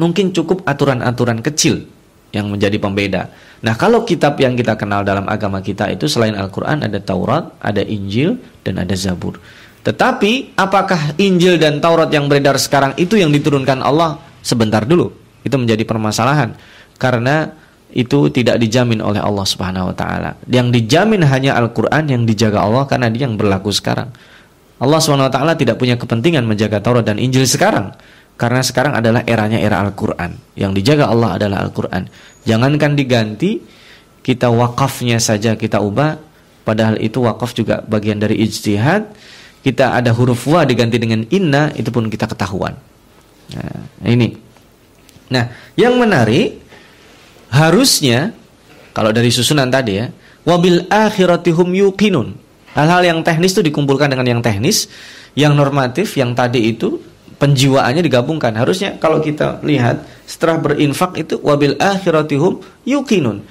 mungkin 0.00 0.34
cukup 0.34 0.66
aturan-aturan 0.66 1.38
kecil 1.44 1.86
yang 2.34 2.50
menjadi 2.50 2.82
pembeda. 2.82 3.30
Nah, 3.62 3.78
kalau 3.78 4.02
kitab 4.02 4.34
yang 4.42 4.58
kita 4.58 4.74
kenal 4.74 5.06
dalam 5.06 5.30
agama 5.30 5.62
kita 5.62 5.86
itu 5.86 6.10
selain 6.10 6.34
Al-Qur'an 6.34 6.82
ada 6.82 6.98
Taurat, 6.98 7.54
ada 7.62 7.78
Injil 7.78 8.42
dan 8.66 8.82
ada 8.82 8.90
Zabur. 8.98 9.38
Tetapi 9.86 10.58
apakah 10.58 11.14
Injil 11.22 11.62
dan 11.62 11.78
Taurat 11.78 12.10
yang 12.10 12.26
beredar 12.26 12.58
sekarang 12.58 12.98
itu 12.98 13.14
yang 13.14 13.30
diturunkan 13.30 13.78
Allah? 13.80 14.18
Sebentar 14.42 14.82
dulu. 14.82 15.14
Itu 15.46 15.56
menjadi 15.56 15.86
permasalahan 15.86 16.58
karena 16.98 17.52
itu 17.92 18.32
tidak 18.32 18.56
dijamin 18.62 19.04
oleh 19.04 19.20
Allah 19.20 19.44
Subhanahu 19.44 19.92
wa 19.92 19.96
taala. 19.96 20.38
Yang 20.48 20.80
dijamin 20.80 21.26
hanya 21.26 21.58
Al-Qur'an 21.60 22.08
yang 22.08 22.24
dijaga 22.24 22.64
Allah 22.64 22.88
karena 22.88 23.12
dia 23.12 23.28
yang 23.28 23.36
berlaku 23.36 23.74
sekarang. 23.74 24.08
Allah 24.80 24.98
Subhanahu 24.98 25.28
wa 25.28 25.34
taala 25.34 25.52
tidak 25.54 25.76
punya 25.76 25.94
kepentingan 26.00 26.42
menjaga 26.48 26.80
Taurat 26.80 27.06
dan 27.06 27.20
Injil 27.20 27.44
sekarang. 27.46 27.94
Karena 28.34 28.66
sekarang 28.66 28.98
adalah 28.98 29.22
eranya 29.30 29.62
era 29.62 29.78
Al-Quran 29.78 30.34
Yang 30.58 30.82
dijaga 30.82 31.06
Allah 31.06 31.38
adalah 31.38 31.62
Al-Quran 31.62 32.10
Jangankan 32.42 32.98
diganti 32.98 33.62
Kita 34.26 34.50
wakafnya 34.50 35.22
saja 35.22 35.54
kita 35.54 35.78
ubah 35.78 36.18
Padahal 36.66 36.98
itu 36.98 37.22
wakaf 37.22 37.54
juga 37.54 37.86
bagian 37.86 38.18
dari 38.18 38.42
ijtihad 38.42 39.06
Kita 39.62 39.94
ada 39.94 40.10
huruf 40.10 40.50
wa 40.50 40.66
diganti 40.66 40.98
dengan 40.98 41.22
inna 41.30 41.70
Itu 41.78 41.94
pun 41.94 42.10
kita 42.10 42.26
ketahuan 42.26 42.74
Nah 43.54 44.08
ini 44.10 44.34
Nah 45.30 45.54
yang 45.78 45.94
menarik 45.94 46.63
Harusnya 47.54 48.34
Kalau 48.90 49.14
dari 49.14 49.30
susunan 49.30 49.70
tadi 49.70 50.02
ya 50.02 50.10
Wabil 50.42 50.90
akhiratihum 50.90 51.70
yuqinun 51.70 52.34
Hal-hal 52.74 53.06
yang 53.06 53.18
teknis 53.22 53.54
itu 53.54 53.62
dikumpulkan 53.62 54.10
dengan 54.10 54.26
yang 54.26 54.40
teknis 54.42 54.90
Yang 55.38 55.52
normatif 55.54 56.18
yang 56.18 56.34
tadi 56.34 56.74
itu 56.74 56.98
penjiwaannya 57.44 58.02
digabungkan. 58.02 58.54
Harusnya 58.54 58.96
kalau 58.96 59.20
kita 59.20 59.60
lihat 59.66 60.06
setelah 60.24 60.62
berinfak 60.62 61.18
itu 61.20 61.36
wabil 61.42 61.76
akhiratihum 61.76 62.62
yukinun. 62.88 63.44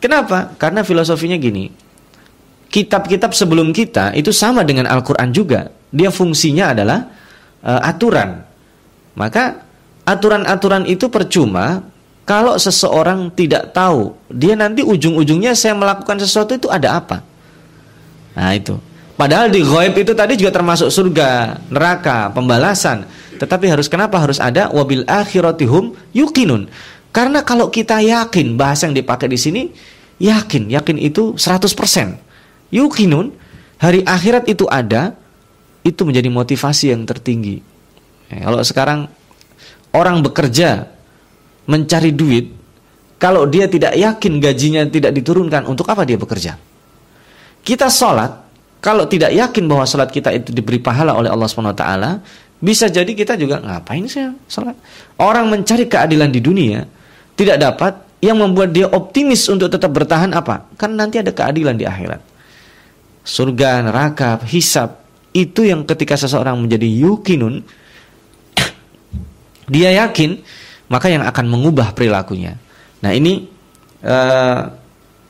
Kenapa? 0.00 0.52
Karena 0.58 0.82
filosofinya 0.82 1.38
gini. 1.38 1.70
Kitab-kitab 2.66 3.32
sebelum 3.32 3.70
kita 3.72 4.12
itu 4.18 4.34
sama 4.34 4.66
dengan 4.66 4.90
Al-Qur'an 4.90 5.30
juga. 5.30 5.70
Dia 5.94 6.10
fungsinya 6.10 6.74
adalah 6.76 6.98
uh, 7.62 7.80
aturan. 7.86 8.42
Maka 9.16 9.64
aturan-aturan 10.04 10.84
itu 10.84 11.08
percuma 11.08 11.80
kalau 12.26 12.58
seseorang 12.58 13.30
tidak 13.30 13.70
tahu, 13.70 14.18
dia 14.26 14.58
nanti 14.58 14.82
ujung-ujungnya 14.82 15.54
saya 15.54 15.78
melakukan 15.78 16.18
sesuatu 16.18 16.58
itu 16.58 16.66
ada 16.66 16.98
apa? 16.98 17.22
Nah, 18.34 18.50
itu. 18.50 18.74
Padahal 19.14 19.46
di 19.48 19.62
ghaib 19.62 19.94
itu 19.94 20.10
tadi 20.10 20.34
juga 20.34 20.50
termasuk 20.50 20.90
surga, 20.90 21.62
neraka, 21.70 22.34
pembalasan. 22.34 23.06
Tetapi 23.38 23.70
harus 23.70 23.86
kenapa 23.86 24.18
harus 24.18 24.42
ada 24.42 24.68
wabil 24.74 25.06
akhiratihum 25.06 25.94
yukinun. 26.10 26.66
Karena 27.14 27.46
kalau 27.46 27.70
kita 27.70 28.02
yakin 28.02 28.58
bahasa 28.58 28.90
yang 28.90 28.98
dipakai 28.98 29.30
di 29.30 29.38
sini 29.38 29.62
yakin, 30.18 30.66
yakin 30.66 30.98
itu 30.98 31.38
100%. 31.38 32.74
Yukinun 32.74 33.32
hari 33.78 34.02
akhirat 34.02 34.50
itu 34.50 34.66
ada 34.66 35.14
itu 35.86 36.02
menjadi 36.02 36.26
motivasi 36.26 36.90
yang 36.90 37.06
tertinggi. 37.06 37.62
Ya, 38.34 38.50
kalau 38.50 38.60
sekarang 38.66 39.00
orang 39.94 40.26
bekerja 40.26 40.95
mencari 41.66 42.14
duit 42.14 42.46
kalau 43.16 43.48
dia 43.48 43.66
tidak 43.66 43.96
yakin 43.96 44.38
gajinya 44.38 44.82
tidak 44.86 45.12
diturunkan 45.16 45.64
untuk 45.66 45.88
apa 45.88 46.04
dia 46.04 46.20
bekerja? 46.20 46.56
Kita 47.66 47.90
sholat 47.90 48.46
kalau 48.78 49.08
tidak 49.10 49.34
yakin 49.34 49.64
bahwa 49.66 49.82
sholat 49.88 50.12
kita 50.12 50.30
itu 50.30 50.54
diberi 50.54 50.78
pahala 50.78 51.16
oleh 51.16 51.26
Allah 51.32 51.48
Subhanahu 51.50 51.74
Wa 51.74 51.80
Taala, 51.80 52.10
bisa 52.60 52.86
jadi 52.86 53.08
kita 53.08 53.34
juga 53.34 53.58
ngapain 53.58 54.06
sih 54.06 54.22
salat? 54.46 54.76
Orang 55.18 55.50
mencari 55.50 55.90
keadilan 55.90 56.30
di 56.30 56.40
dunia 56.40 56.86
tidak 57.34 57.56
dapat 57.58 57.92
yang 58.24 58.40
membuat 58.40 58.72
dia 58.72 58.88
optimis 58.88 59.44
untuk 59.50 59.68
tetap 59.68 59.92
bertahan 59.92 60.32
apa? 60.32 60.72
Kan 60.78 60.96
nanti 60.96 61.20
ada 61.20 61.32
keadilan 61.32 61.76
di 61.76 61.84
akhirat. 61.84 62.20
Surga, 63.26 63.82
neraka, 63.82 64.38
hisab 64.46 65.02
itu 65.36 65.68
yang 65.68 65.84
ketika 65.84 66.16
seseorang 66.16 66.56
menjadi 66.56 66.88
yukinun 66.88 67.60
dia 69.68 69.92
yakin 70.06 70.40
maka 70.88 71.06
yang 71.10 71.22
akan 71.26 71.46
mengubah 71.50 71.92
perilakunya. 71.92 72.54
Nah, 73.02 73.12
ini 73.12 73.46
uh, 74.06 74.60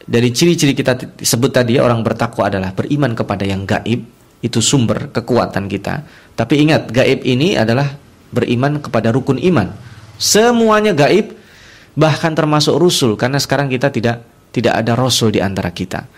dari 0.07 0.29
ciri-ciri 0.31 0.77
kita 0.77 1.19
sebut 1.19 1.51
tadi 1.51 1.83
orang 1.83 2.05
bertakwa 2.07 2.47
adalah 2.47 2.71
beriman 2.71 3.13
kepada 3.17 3.43
yang 3.43 3.67
gaib 3.67 4.07
itu 4.45 4.61
sumber 4.63 5.11
kekuatan 5.11 5.67
kita. 5.67 6.07
Tapi 6.37 6.63
ingat, 6.63 6.93
gaib 6.93 7.25
ini 7.25 7.57
adalah 7.57 7.89
beriman 8.31 8.79
kepada 8.79 9.11
rukun 9.11 9.41
iman. 9.41 9.73
Semuanya 10.17 10.93
gaib, 10.93 11.35
bahkan 11.97 12.37
termasuk 12.37 12.77
rusul, 12.77 13.17
karena 13.17 13.41
sekarang 13.41 13.73
kita 13.73 13.89
tidak 13.91 14.23
tidak 14.53 14.73
ada 14.79 14.93
rasul 14.97 15.33
di 15.33 15.41
antara 15.41 15.73
kita. 15.73 16.09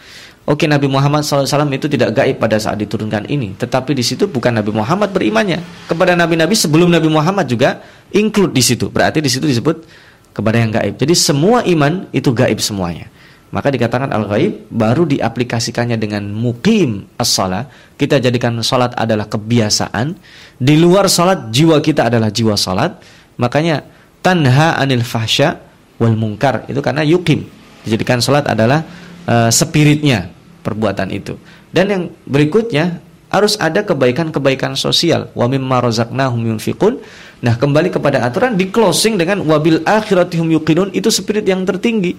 Oke, 0.48 0.64
Nabi 0.64 0.88
Muhammad 0.88 1.28
SAW 1.28 1.44
itu 1.76 1.92
tidak 1.92 2.16
gaib 2.16 2.40
pada 2.40 2.56
saat 2.56 2.80
diturunkan 2.80 3.28
ini, 3.28 3.52
tetapi 3.52 3.92
di 3.92 4.00
situ 4.00 4.24
bukan 4.24 4.56
Nabi 4.56 4.72
Muhammad 4.72 5.12
berimannya 5.12 5.60
kepada 5.84 6.16
nabi-nabi 6.16 6.56
sebelum 6.56 6.88
Nabi 6.88 7.12
Muhammad 7.12 7.44
juga 7.44 7.84
include 8.16 8.56
di 8.56 8.64
situ. 8.64 8.88
Berarti 8.88 9.20
di 9.20 9.28
situ 9.28 9.44
disebut 9.44 9.84
kepada 10.32 10.56
yang 10.56 10.72
gaib. 10.72 10.96
Jadi 10.96 11.12
semua 11.12 11.60
iman 11.68 12.08
itu 12.16 12.32
gaib 12.32 12.56
semuanya. 12.64 13.12
Maka 13.52 13.68
dikatakan 13.68 14.08
al-ghaib 14.08 14.72
baru 14.72 15.04
diaplikasikannya 15.04 16.00
dengan 16.00 16.24
mukim 16.32 17.04
as-salat. 17.20 17.68
Kita 18.00 18.16
jadikan 18.16 18.56
salat 18.64 18.96
adalah 18.96 19.28
kebiasaan. 19.28 20.16
Di 20.56 20.80
luar 20.80 21.12
salat 21.12 21.52
jiwa 21.52 21.76
kita 21.84 22.08
adalah 22.08 22.32
jiwa 22.32 22.56
salat. 22.56 22.96
Makanya 23.36 23.84
tanha 24.24 24.80
anil 24.80 25.04
fahsya 25.04 25.60
wal 26.00 26.16
mungkar 26.16 26.64
itu 26.72 26.80
karena 26.80 27.04
yukim. 27.04 27.44
Dijadikan 27.84 28.24
salat 28.24 28.48
adalah 28.48 28.80
uh, 29.28 29.52
spiritnya 29.52 30.37
perbuatan 30.68 31.08
itu. 31.08 31.40
Dan 31.72 31.86
yang 31.88 32.02
berikutnya 32.28 33.00
harus 33.32 33.56
ada 33.56 33.84
kebaikan-kebaikan 33.84 34.76
sosial. 34.76 35.32
Wa 35.32 35.48
mimma 35.48 35.80
razaqnahum 35.80 36.44
yunfiqun. 36.54 37.00
Nah, 37.40 37.54
kembali 37.56 37.88
kepada 37.88 38.24
aturan 38.24 38.60
di 38.60 38.68
closing 38.68 39.16
dengan 39.16 39.40
wabil 39.48 39.80
akhiratihum 39.84 40.52
yuqinun 40.60 40.92
itu 40.92 41.08
spirit 41.08 41.48
yang 41.48 41.64
tertinggi. 41.64 42.16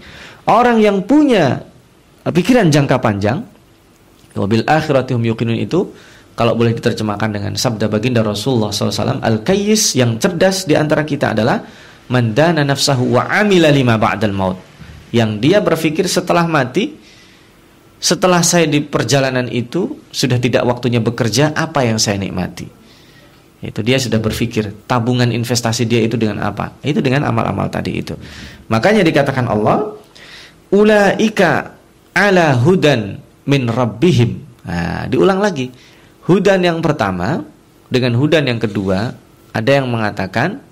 Orang 0.49 0.81
yang 0.81 1.05
punya 1.05 1.62
pikiran 2.25 2.69
jangka 2.69 2.97
panjang 2.99 3.45
wabil 4.38 4.65
akhiratihum 4.65 5.23
yuqinun 5.33 5.57
itu 5.57 5.89
kalau 6.38 6.55
boleh 6.55 6.71
diterjemahkan 6.71 7.35
dengan 7.35 7.53
sabda 7.59 7.91
baginda 7.91 8.23
Rasulullah 8.23 8.71
SAW 8.71 9.19
al-kayyis 9.19 9.99
yang 9.99 10.15
cerdas 10.21 10.63
di 10.63 10.77
antara 10.77 11.03
kita 11.03 11.35
adalah 11.35 11.59
mandana 12.07 12.63
nafsahu 12.63 13.19
wa 13.19 13.27
amila 13.27 13.67
lima 13.67 13.99
ba'dal 13.99 14.31
maut 14.31 14.57
yang 15.12 15.41
dia 15.41 15.59
berpikir 15.59 16.07
setelah 16.07 16.45
mati 16.45 16.95
setelah 17.99 18.39
saya 18.39 18.63
di 18.63 18.79
perjalanan 18.79 19.51
itu 19.51 19.99
sudah 20.09 20.39
tidak 20.39 20.63
waktunya 20.63 21.03
bekerja, 21.03 21.51
apa 21.51 21.83
yang 21.83 21.99
saya 21.99 22.15
nikmati? 22.15 22.67
Itu 23.59 23.83
dia 23.83 23.99
sudah 23.99 24.23
berpikir 24.23 24.88
tabungan 24.88 25.27
investasi 25.35 25.83
dia 25.83 25.99
itu 25.99 26.15
dengan 26.15 26.39
apa? 26.47 26.79
Itu 26.79 27.03
dengan 27.03 27.27
amal-amal 27.27 27.67
tadi 27.67 27.99
itu. 27.99 28.15
Makanya 28.71 29.03
dikatakan 29.03 29.51
Allah, 29.51 29.99
ulaika 30.71 31.75
ala 32.15 32.55
hudan 32.55 33.19
min 33.43 33.67
rabbihim. 33.67 34.47
Nah, 34.63 35.03
diulang 35.12 35.43
lagi. 35.43 35.67
Hudan 36.23 36.63
yang 36.63 36.79
pertama 36.79 37.43
dengan 37.91 38.15
hudan 38.15 38.47
yang 38.47 38.63
kedua, 38.63 39.12
ada 39.51 39.71
yang 39.75 39.91
mengatakan 39.91 40.63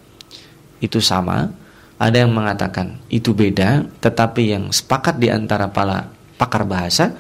itu 0.79 1.03
sama, 1.03 1.51
ada 1.99 2.23
yang 2.23 2.31
mengatakan 2.31 3.01
itu 3.11 3.35
beda, 3.35 3.83
tetapi 3.99 4.53
yang 4.53 4.71
sepakat 4.71 5.19
di 5.19 5.27
antara 5.27 5.67
para 5.67 6.13
pakar 6.37 6.63
bahasa, 6.63 7.11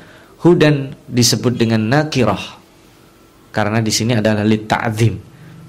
hudan 0.45 0.93
disebut 1.09 1.57
dengan 1.57 1.81
nakirah. 1.81 2.61
Karena 3.49 3.81
di 3.81 3.89
sini 3.89 4.13
adalah 4.13 4.45
litta'zim. 4.45 5.17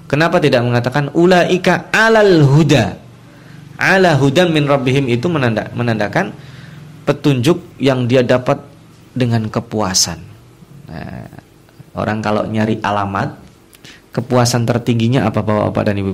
Kenapa 0.05 0.37
tidak 0.37 0.61
mengatakan 0.65 1.09
ulaika 1.17 1.89
alal 1.89 2.45
huda? 2.45 2.97
Ala 3.79 4.13
hudan 4.19 4.53
min 4.53 4.69
rabbihim 4.69 5.09
itu 5.09 5.25
menanda, 5.31 5.71
menandakan 5.73 6.35
petunjuk 7.07 7.57
yang 7.81 8.05
dia 8.05 8.21
dapat 8.21 8.61
dengan 9.15 9.49
kepuasan. 9.49 10.19
Nah, 10.89 11.25
orang 11.97 12.19
kalau 12.19 12.43
nyari 12.45 12.77
alamat, 12.83 13.39
kepuasan 14.13 14.67
tertingginya 14.67 15.25
apa 15.25 15.41
Bapak-bapak 15.41 15.83
dan 15.89 15.95
Ibu? 15.95 16.13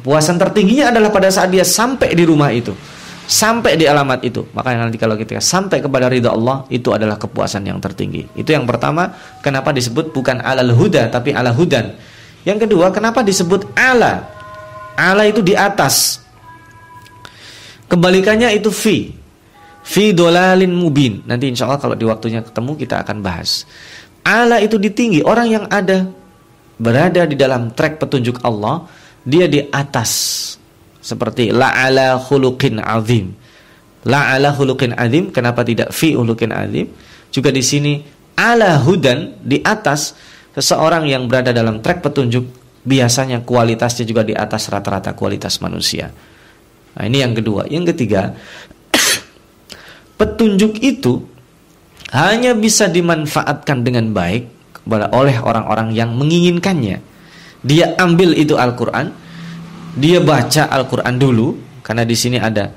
Kepuasan 0.00 0.36
tertingginya 0.40 0.90
adalah 0.90 1.10
pada 1.12 1.28
saat 1.28 1.52
dia 1.52 1.64
sampai 1.64 2.16
di 2.16 2.24
rumah 2.24 2.50
itu 2.50 2.72
sampai 3.26 3.74
di 3.74 3.84
alamat 3.84 4.22
itu. 4.22 4.46
Makanya 4.54 4.88
nanti 4.88 4.96
kalau 4.96 5.18
kita 5.18 5.42
sampai 5.42 5.82
kepada 5.82 6.06
ridha 6.06 6.32
Allah 6.32 6.64
itu 6.70 6.94
adalah 6.94 7.18
kepuasan 7.18 7.66
yang 7.66 7.82
tertinggi. 7.82 8.24
Itu 8.38 8.54
yang 8.54 8.64
pertama, 8.64 9.12
kenapa 9.42 9.74
disebut 9.74 10.14
bukan 10.14 10.40
alal 10.40 10.72
huda 10.72 11.10
tapi 11.10 11.34
ala 11.34 11.50
hudan. 11.50 11.98
Yang 12.46 12.70
kedua, 12.70 12.94
kenapa 12.94 13.26
disebut 13.26 13.74
ala? 13.74 14.30
Ala 14.94 15.26
itu 15.26 15.42
di 15.42 15.52
atas. 15.58 16.22
Kebalikannya 17.90 18.54
itu 18.54 18.70
fi. 18.70 19.10
Fi 19.82 20.14
dolalin 20.14 20.70
mubin. 20.70 21.26
Nanti 21.26 21.50
insya 21.50 21.66
Allah 21.66 21.82
kalau 21.82 21.98
di 21.98 22.06
waktunya 22.06 22.42
ketemu 22.46 22.78
kita 22.78 23.02
akan 23.02 23.18
bahas. 23.22 23.66
Ala 24.22 24.62
itu 24.62 24.78
di 24.78 24.90
tinggi. 24.90 25.22
Orang 25.22 25.50
yang 25.50 25.66
ada 25.70 26.06
berada 26.78 27.22
di 27.26 27.38
dalam 27.38 27.70
trek 27.74 27.98
petunjuk 27.98 28.42
Allah, 28.42 28.86
dia 29.22 29.46
di 29.46 29.62
atas. 29.70 30.10
Seperti 31.06 31.54
la 31.54 31.70
ala 31.70 32.18
khuluqin 32.18 32.82
azim. 32.82 33.30
La 34.10 34.34
ala 34.34 34.50
khuluqin 34.50 34.90
azim. 34.98 35.30
Kenapa 35.30 35.62
tidak 35.62 35.94
fi 35.94 36.18
khuluqin 36.18 36.50
azim? 36.50 36.90
Juga 37.30 37.54
di 37.54 37.62
sini 37.62 38.02
ala 38.34 38.82
hudan 38.82 39.38
di 39.38 39.62
atas 39.62 40.18
seseorang 40.50 41.06
yang 41.06 41.30
berada 41.30 41.54
dalam 41.54 41.78
trek 41.78 42.02
petunjuk 42.02 42.42
biasanya 42.82 43.46
kualitasnya 43.46 44.02
juga 44.02 44.26
di 44.26 44.34
atas 44.34 44.66
rata-rata 44.66 45.14
kualitas 45.14 45.62
manusia. 45.62 46.10
Nah, 46.98 47.04
ini 47.06 47.22
yang 47.22 47.38
kedua. 47.38 47.70
Yang 47.70 47.94
ketiga, 47.94 48.34
petunjuk 50.18 50.82
itu 50.82 51.22
hanya 52.10 52.58
bisa 52.58 52.90
dimanfaatkan 52.90 53.86
dengan 53.86 54.10
baik 54.10 54.50
oleh 54.90 55.36
orang-orang 55.38 55.94
yang 55.94 56.14
menginginkannya. 56.14 56.98
Dia 57.66 57.94
ambil 57.98 58.34
itu 58.38 58.54
Al-Qur'an, 58.54 59.10
dia 59.96 60.20
baca 60.20 60.68
Al-Qur'an 60.68 61.16
dulu 61.16 61.56
karena 61.80 62.04
di 62.04 62.12
sini 62.12 62.36
ada 62.36 62.68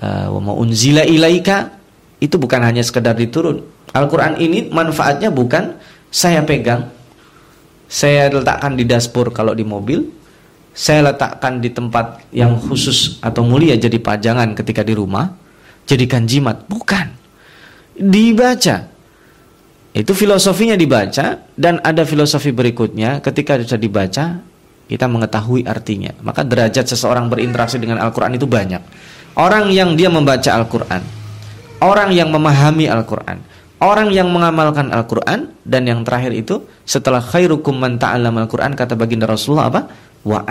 uh, 0.00 0.32
wa 0.32 0.56
unzila 0.56 1.04
ilaika 1.04 1.76
itu 2.20 2.40
bukan 2.40 2.64
hanya 2.64 2.80
sekedar 2.80 3.12
diturun. 3.12 3.60
Al-Qur'an 3.92 4.40
ini 4.40 4.72
manfaatnya 4.72 5.28
bukan 5.28 5.76
saya 6.08 6.40
pegang, 6.42 6.88
saya 7.90 8.32
letakkan 8.32 8.74
di 8.74 8.84
dashboard 8.88 9.36
kalau 9.36 9.52
di 9.52 9.66
mobil, 9.66 10.08
saya 10.72 11.12
letakkan 11.12 11.60
di 11.60 11.68
tempat 11.74 12.22
yang 12.32 12.56
khusus 12.56 13.20
atau 13.20 13.44
mulia 13.44 13.76
jadi 13.76 13.98
pajangan 14.00 14.56
ketika 14.56 14.80
di 14.80 14.94
rumah 14.96 15.34
jadikan 15.84 16.24
jimat. 16.24 16.64
Bukan. 16.70 17.18
Dibaca. 18.00 18.88
Itu 19.90 20.14
filosofinya 20.14 20.78
dibaca 20.78 21.42
dan 21.58 21.82
ada 21.82 22.06
filosofi 22.06 22.54
berikutnya 22.54 23.18
ketika 23.18 23.58
sudah 23.58 23.80
dibaca 23.82 24.38
kita 24.90 25.06
mengetahui 25.06 25.62
artinya. 25.70 26.10
Maka 26.26 26.42
derajat 26.42 26.90
seseorang 26.90 27.30
berinteraksi 27.30 27.78
dengan 27.78 28.02
Al-Qur'an 28.02 28.34
itu 28.34 28.50
banyak. 28.50 28.82
Orang 29.38 29.70
yang 29.70 29.94
dia 29.94 30.10
membaca 30.10 30.50
Al-Qur'an, 30.50 30.98
orang 31.78 32.10
yang 32.10 32.34
memahami 32.34 32.90
Al-Qur'an, 32.90 33.38
orang 33.78 34.10
yang 34.10 34.26
mengamalkan 34.34 34.90
Al-Qur'an 34.90 35.54
dan 35.62 35.86
yang 35.86 36.02
terakhir 36.02 36.34
itu 36.34 36.66
setelah 36.82 37.22
khairukum 37.22 37.78
man 37.78 38.02
ta'allama 38.02 38.50
Al-Qur'an 38.50 38.74
kata 38.74 38.98
baginda 38.98 39.30
Rasulullah 39.30 39.70
apa? 39.70 39.82
wa 40.20 40.44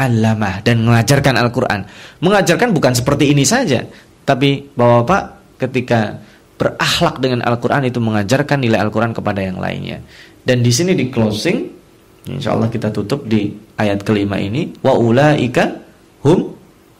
dan 0.65 0.81
mengajarkan 0.81 1.37
Al-Qur'an. 1.37 1.85
Mengajarkan 2.25 2.73
bukan 2.73 2.97
seperti 2.97 3.29
ini 3.29 3.45
saja, 3.45 3.85
tapi 4.25 4.65
Bapak-bapak 4.73 5.21
ketika 5.61 6.17
berakhlak 6.59 7.23
dengan 7.23 7.39
Al-Quran 7.47 7.87
itu 7.87 8.03
mengajarkan 8.03 8.59
nilai 8.59 8.83
Al-Quran 8.83 9.15
kepada 9.15 9.39
yang 9.39 9.63
lainnya. 9.63 10.03
Dan 10.43 10.59
di 10.59 10.71
sini 10.75 10.91
di 10.91 11.07
closing, 11.07 11.78
insya 12.27 12.57
Allah 12.57 12.67
kita 12.67 12.91
tutup 12.91 13.23
di 13.29 13.53
ayat 13.79 14.03
kelima 14.03 14.35
ini, 14.41 14.75
wa 14.83 14.97
ulaika 14.97 15.79
hum 16.25 16.51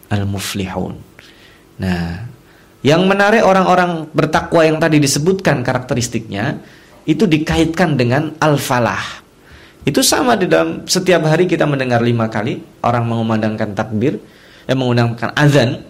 al-muflihun. 0.08 0.96
Nah, 1.80 2.24
yang 2.86 3.04
menarik 3.08 3.44
orang-orang 3.44 4.08
bertakwa 4.16 4.64
yang 4.64 4.80
tadi 4.80 5.04
disebutkan 5.04 5.66
karakteristiknya 5.66 6.64
itu 7.04 7.28
dikaitkan 7.28 8.00
dengan 8.00 8.32
al-falah. 8.40 9.26
Itu 9.84 10.04
sama 10.04 10.36
di 10.36 10.48
dalam 10.48 10.88
setiap 10.88 11.28
hari 11.28 11.48
kita 11.48 11.64
mendengar 11.68 12.04
lima 12.04 12.28
kali 12.28 12.60
orang 12.84 13.04
mengumandangkan 13.08 13.76
takbir, 13.76 14.20
yang 14.68 14.78
mengundangkan 14.80 15.34
azan, 15.34 15.90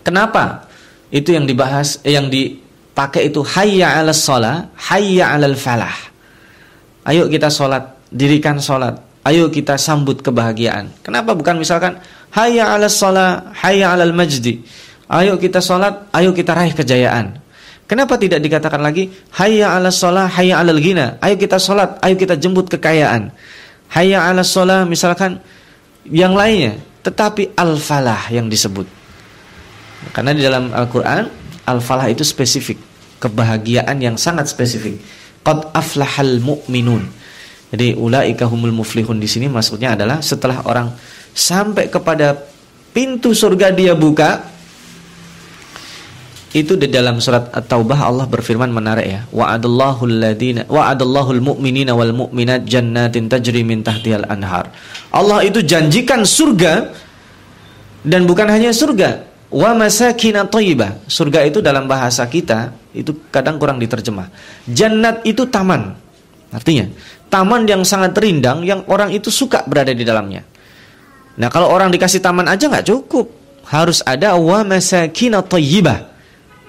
Kenapa? 0.00 0.66
Itu 1.12 1.34
yang 1.34 1.44
dibahas 1.44 2.00
eh, 2.06 2.16
yang 2.16 2.30
dipakai 2.32 3.28
itu 3.28 3.44
hayya 3.44 4.00
'alas 4.00 4.24
shalah, 4.24 4.72
hayya 4.90 5.36
'alal 5.36 5.56
falah. 5.58 5.96
Ayo 7.04 7.26
kita 7.28 7.48
sholat, 7.48 7.99
dirikan 8.10 8.58
sholat. 8.58 8.98
Ayo 9.24 9.48
kita 9.48 9.78
sambut 9.78 10.20
kebahagiaan. 10.20 10.90
Kenapa 11.06 11.32
bukan 11.32 11.56
misalkan 11.56 12.02
hayya 12.34 12.74
'alas 12.74 12.98
shalah, 12.98 13.54
hayya 13.54 13.94
'alal 13.94 14.12
majdi. 14.12 14.60
Ayo 15.10 15.38
kita 15.38 15.62
sholat, 15.62 16.10
ayo 16.14 16.34
kita 16.34 16.54
raih 16.54 16.74
kejayaan. 16.74 17.38
Kenapa 17.90 18.14
tidak 18.14 18.42
dikatakan 18.42 18.82
lagi 18.82 19.10
hayya 19.38 19.76
'alas 19.76 19.98
shalah, 19.98 20.26
hayya 20.26 20.58
'alal 20.58 20.80
gina. 20.82 21.16
Ayo 21.22 21.38
kita 21.38 21.56
sholat, 21.62 22.00
ayo 22.02 22.14
kita 22.18 22.34
jemput 22.34 22.66
kekayaan. 22.66 23.30
Hayya 23.92 24.26
'alas 24.26 24.50
shalah 24.50 24.86
misalkan 24.86 25.42
yang 26.08 26.32
lainnya, 26.32 26.80
tetapi 27.04 27.54
al-falah 27.54 28.30
yang 28.32 28.48
disebut. 28.48 29.00
Karena 30.16 30.32
di 30.32 30.40
dalam 30.40 30.72
Al-Quran 30.72 31.28
Al-Falah 31.68 32.08
itu 32.08 32.24
spesifik 32.24 32.80
Kebahagiaan 33.20 34.00
yang 34.00 34.16
sangat 34.16 34.48
spesifik 34.48 34.96
Qad 35.44 35.76
aflahal 35.76 36.40
mu'minun 36.40 37.19
Jadi 37.70 37.94
ulaika 37.94 38.50
humul 38.50 38.74
muflihun 38.74 39.22
di 39.22 39.30
sini 39.30 39.46
maksudnya 39.46 39.94
adalah 39.94 40.18
setelah 40.18 40.66
orang 40.66 40.90
sampai 41.30 41.86
kepada 41.86 42.34
pintu 42.90 43.30
surga 43.30 43.70
dia 43.70 43.94
buka 43.94 44.42
itu 46.50 46.74
di 46.74 46.90
dalam 46.90 47.22
surat 47.22 47.46
At-Taubah 47.54 48.10
Allah 48.10 48.26
berfirman 48.26 48.74
menarik 48.74 49.06
ya 49.06 49.20
wa'adallahu 49.30 50.02
alladhina 50.02 50.66
wa'adallahu 50.66 51.38
almu'minina 51.38 51.94
wal 51.94 52.10
mu'minat 52.10 52.66
jannatin 52.66 53.30
tajri 53.30 53.62
min 53.62 53.86
tahtihal 53.86 54.26
anhar 54.26 54.66
Allah 55.14 55.46
itu 55.46 55.62
janjikan 55.62 56.26
surga 56.26 56.90
dan 58.02 58.26
bukan 58.26 58.50
hanya 58.50 58.74
surga 58.74 59.30
Wa 59.50 59.74
masakina 59.74 60.46
thayyibah. 60.46 61.10
Surga 61.10 61.42
itu 61.42 61.58
dalam 61.58 61.90
bahasa 61.90 62.22
kita 62.30 62.70
itu 62.94 63.26
kadang 63.34 63.58
kurang 63.58 63.82
diterjemah. 63.82 64.30
Jannat 64.70 65.26
itu 65.26 65.42
taman. 65.50 65.98
Artinya, 66.54 66.86
taman 67.30 67.64
yang 67.64 67.86
sangat 67.86 68.12
rindang 68.18 68.66
yang 68.66 68.82
orang 68.90 69.14
itu 69.14 69.30
suka 69.30 69.62
berada 69.64 69.94
di 69.94 70.02
dalamnya. 70.02 70.42
Nah, 71.40 71.48
kalau 71.48 71.70
orang 71.70 71.88
dikasih 71.94 72.20
taman 72.20 72.50
aja 72.50 72.66
nggak 72.66 72.86
cukup. 72.90 73.30
Harus 73.70 74.02
ada 74.02 74.34
wa 74.34 74.66
masakina 74.66 75.40
thayyibah. 75.40 76.10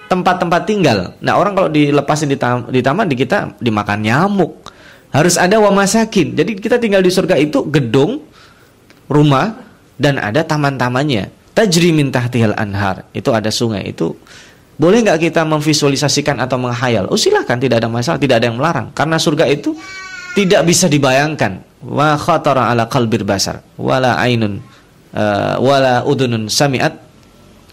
Tempat-tempat 0.06 0.62
tinggal. 0.64 0.98
Nah, 1.18 1.34
orang 1.34 1.52
kalau 1.58 1.68
dilepasin 1.72 2.30
di, 2.30 2.38
tam 2.38 2.70
di 2.70 2.78
taman 2.78 3.10
di 3.10 3.18
kita 3.18 3.58
dimakan 3.58 3.98
nyamuk. 4.00 4.70
Harus 5.10 5.36
ada 5.36 5.58
wa 5.58 5.74
masakin. 5.74 6.38
Jadi 6.38 6.56
kita 6.56 6.78
tinggal 6.78 7.04
di 7.04 7.10
surga 7.12 7.36
itu 7.36 7.66
gedung, 7.68 8.22
rumah 9.10 9.60
dan 10.00 10.16
ada 10.16 10.40
taman-tamannya 10.40 11.28
tajri 11.52 11.92
min 11.92 12.08
tahtihal 12.08 12.56
anhar 12.56 13.04
itu 13.12 13.28
ada 13.32 13.52
sungai 13.52 13.92
itu 13.92 14.16
boleh 14.80 15.04
nggak 15.04 15.30
kita 15.30 15.44
memvisualisasikan 15.44 16.40
atau 16.40 16.56
menghayal 16.56 17.06
oh 17.12 17.20
silahkan 17.20 17.60
tidak 17.60 17.84
ada 17.84 17.88
masalah 17.92 18.18
tidak 18.18 18.40
ada 18.40 18.50
yang 18.50 18.56
melarang 18.58 18.88
karena 18.96 19.20
surga 19.20 19.44
itu 19.52 19.76
tidak 20.32 20.62
bisa 20.64 20.88
dibayangkan. 20.88 21.64
Wa 21.82 22.16
khatara 22.16 22.70
ala 22.72 22.86
qalbir 22.88 23.26
basar. 23.26 23.60
Wala 23.76 24.16
ainun 24.20 24.62
uh, 25.12 25.56
wala 25.60 26.06
udunun 26.06 26.48
samiat. 26.48 26.94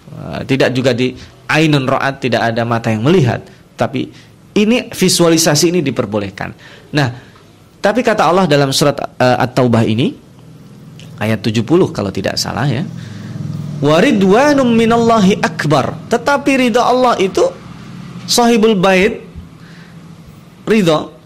Uh, 0.09 0.41
tidak 0.49 0.73
juga 0.73 0.91
di 0.91 1.13
ainun 1.49 1.85
ro'at 1.85 2.19
tidak 2.19 2.41
ada 2.53 2.65
mata 2.65 2.89
yang 2.91 3.05
melihat. 3.05 3.41
Tapi 3.77 4.09
ini 4.57 4.91
visualisasi 4.91 5.71
ini 5.71 5.79
diperbolehkan. 5.85 6.49
Nah 6.95 7.07
tapi 7.79 8.03
kata 8.03 8.27
Allah 8.27 8.43
dalam 8.43 8.75
surat 8.75 8.99
uh, 8.99 9.37
At-Taubah 9.39 9.87
ini 9.87 10.11
ayat 11.21 11.39
70 11.39 11.63
kalau 11.95 12.11
tidak 12.11 12.35
salah 12.35 12.67
ya. 12.67 12.83
Waridwanum 13.79 14.75
minallahi 14.75 15.39
akbar. 15.39 15.95
Tetapi 16.11 16.67
ridha 16.67 16.83
Allah 16.83 17.15
itu 17.15 17.47
sahibul 18.27 18.75
bait 18.75 19.23
ridha 20.67 21.18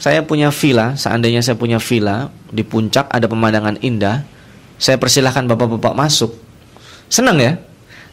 saya 0.00 0.24
punya 0.24 0.48
villa 0.48 0.96
seandainya 0.96 1.44
saya 1.44 1.60
punya 1.60 1.76
villa 1.76 2.32
di 2.48 2.64
puncak 2.64 3.12
ada 3.12 3.28
pemandangan 3.28 3.76
indah 3.84 4.24
saya 4.80 4.96
persilahkan 4.96 5.44
bapak-bapak 5.44 5.92
masuk 5.92 6.32
senang 7.12 7.36
ya 7.36 7.60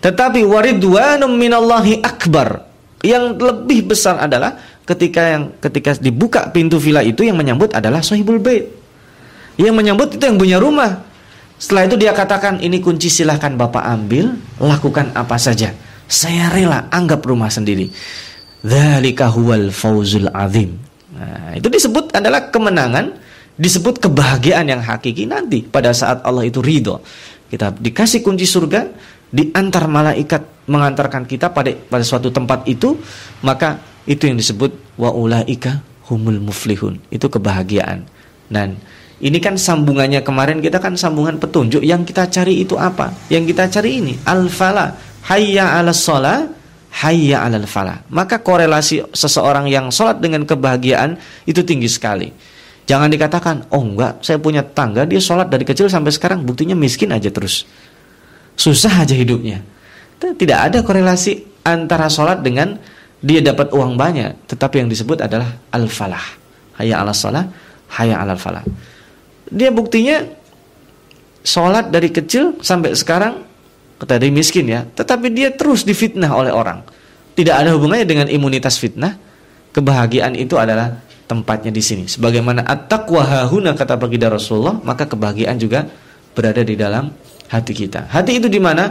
tetapi 0.04 0.44
waridwanum 0.44 1.32
minallahi 1.32 2.04
akbar 2.04 2.68
yang 3.02 3.40
lebih 3.40 3.96
besar 3.96 4.20
adalah 4.20 4.60
ketika 4.84 5.22
yang 5.32 5.44
ketika 5.64 5.96
dibuka 5.98 6.52
pintu 6.52 6.76
villa 6.78 7.00
itu 7.00 7.24
yang 7.24 7.40
menyambut 7.40 7.72
adalah 7.72 8.04
sahibul 8.04 8.38
bait 8.38 8.68
yang 9.56 9.74
menyambut 9.74 10.20
itu 10.20 10.24
yang 10.28 10.36
punya 10.36 10.60
rumah 10.60 11.08
setelah 11.58 11.90
itu 11.90 11.98
dia 11.98 12.14
katakan, 12.14 12.62
ini 12.62 12.78
kunci 12.78 13.10
silahkan 13.10 13.50
Bapak 13.58 13.82
ambil, 13.82 14.38
lakukan 14.62 15.10
apa 15.18 15.42
saja. 15.42 15.74
Saya 16.06 16.54
rela, 16.54 16.86
anggap 16.94 17.26
rumah 17.26 17.50
sendiri. 17.50 17.90
Dzalika 18.62 19.34
huwal 19.34 19.74
fauzul 19.74 20.30
azim. 20.30 20.78
Nah, 21.18 21.58
itu 21.58 21.66
disebut 21.66 22.14
adalah 22.14 22.54
kemenangan, 22.54 23.18
disebut 23.58 23.98
kebahagiaan 23.98 24.70
yang 24.70 24.82
hakiki 24.86 25.26
nanti 25.26 25.66
pada 25.66 25.90
saat 25.90 26.22
Allah 26.22 26.46
itu 26.46 26.62
ridho. 26.62 27.02
Kita 27.50 27.74
dikasih 27.74 28.22
kunci 28.22 28.46
surga, 28.46 28.86
diantar 29.34 29.90
malaikat 29.90 30.70
mengantarkan 30.70 31.26
kita 31.26 31.50
pada 31.50 31.74
pada 31.74 32.04
suatu 32.06 32.30
tempat 32.30 32.70
itu, 32.70 32.94
maka 33.42 33.82
itu 34.06 34.30
yang 34.30 34.38
disebut 34.38 35.00
wa 35.02 35.10
ulaika 35.10 35.82
humul 36.06 36.38
muflihun. 36.38 37.02
Itu 37.10 37.28
kebahagiaan. 37.34 38.06
Dan 38.48 38.78
Ini 39.18 39.42
kan 39.42 39.58
sambungannya 39.58 40.22
kemarin 40.22 40.62
kita 40.62 40.78
kan 40.78 40.94
sambungan 40.94 41.42
petunjuk 41.42 41.82
yang 41.82 42.06
kita 42.06 42.30
cari 42.30 42.62
itu 42.62 42.78
apa? 42.78 43.10
Yang 43.34 43.50
kita 43.50 43.66
cari 43.66 43.98
ini 43.98 44.14
al-fala, 44.30 44.94
hayya 45.26 45.74
'alas 45.74 46.06
shalah, 46.06 46.46
hayya 47.04 47.46
'alal 47.46 47.70
falah. 47.70 48.02
Maka 48.10 48.42
korelasi 48.42 49.14
seseorang 49.14 49.70
yang 49.70 49.94
sholat 49.94 50.18
dengan 50.18 50.44
kebahagiaan 50.48 51.18
itu 51.46 51.62
tinggi 51.62 51.90
sekali. 51.90 52.30
Jangan 52.88 53.12
dikatakan, 53.12 53.70
"Oh 53.76 53.84
enggak, 53.84 54.24
saya 54.24 54.40
punya 54.40 54.64
tangga, 54.64 55.04
dia 55.04 55.20
sholat 55.20 55.52
dari 55.52 55.68
kecil 55.68 55.92
sampai 55.92 56.10
sekarang 56.16 56.48
buktinya 56.48 56.74
miskin 56.74 57.12
aja 57.12 57.28
terus." 57.28 57.68
Susah 58.58 59.06
aja 59.06 59.14
hidupnya. 59.14 59.62
Tidak 60.18 60.58
ada 60.58 60.82
korelasi 60.82 61.62
antara 61.62 62.10
sholat 62.10 62.42
dengan 62.42 62.74
dia 63.22 63.44
dapat 63.44 63.70
uang 63.70 63.94
banyak, 63.94 64.50
tetapi 64.50 64.82
yang 64.82 64.90
disebut 64.90 65.22
adalah 65.22 65.62
al-falah. 65.70 66.24
Hayya 66.80 67.04
'alas 67.04 67.22
shalah, 67.22 67.46
hayya 67.94 68.18
'alal 68.18 68.40
falah 68.40 68.66
dia 69.52 69.72
buktinya 69.72 70.28
sholat 71.44 71.88
dari 71.88 72.12
kecil 72.12 72.60
sampai 72.60 72.92
sekarang 72.96 73.47
tadi 74.06 74.30
miskin 74.30 74.70
ya, 74.70 74.86
tetapi 74.86 75.34
dia 75.34 75.50
terus 75.56 75.82
difitnah 75.82 76.30
oleh 76.36 76.54
orang. 76.54 76.86
Tidak 77.34 77.54
ada 77.54 77.74
hubungannya 77.74 78.06
dengan 78.06 78.28
imunitas 78.30 78.78
fitnah. 78.78 79.18
Kebahagiaan 79.74 80.34
itu 80.34 80.58
adalah 80.58 81.02
tempatnya 81.30 81.70
di 81.70 81.82
sini. 81.82 82.04
Sebagaimana 82.10 82.66
at-taqwa 82.66 83.22
hahuna 83.22 83.78
kata 83.78 83.98
baginda 83.98 84.30
Rasulullah, 84.30 84.82
maka 84.82 85.06
kebahagiaan 85.06 85.58
juga 85.62 85.86
berada 86.34 86.66
di 86.66 86.74
dalam 86.74 87.14
hati 87.50 87.74
kita. 87.78 88.10
Hati 88.10 88.42
itu 88.42 88.50
di 88.50 88.58
mana? 88.58 88.90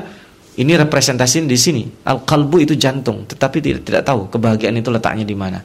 Ini 0.56 0.72
representasi 0.86 1.44
di 1.44 1.58
sini. 1.58 1.84
Al-qalbu 2.06 2.62
itu 2.62 2.74
jantung, 2.78 3.26
tetapi 3.26 3.58
tidak 3.60 3.82
tidak 3.82 4.02
tahu 4.06 4.30
kebahagiaan 4.30 4.78
itu 4.78 4.88
letaknya 4.94 5.26
di 5.26 5.36
mana. 5.36 5.60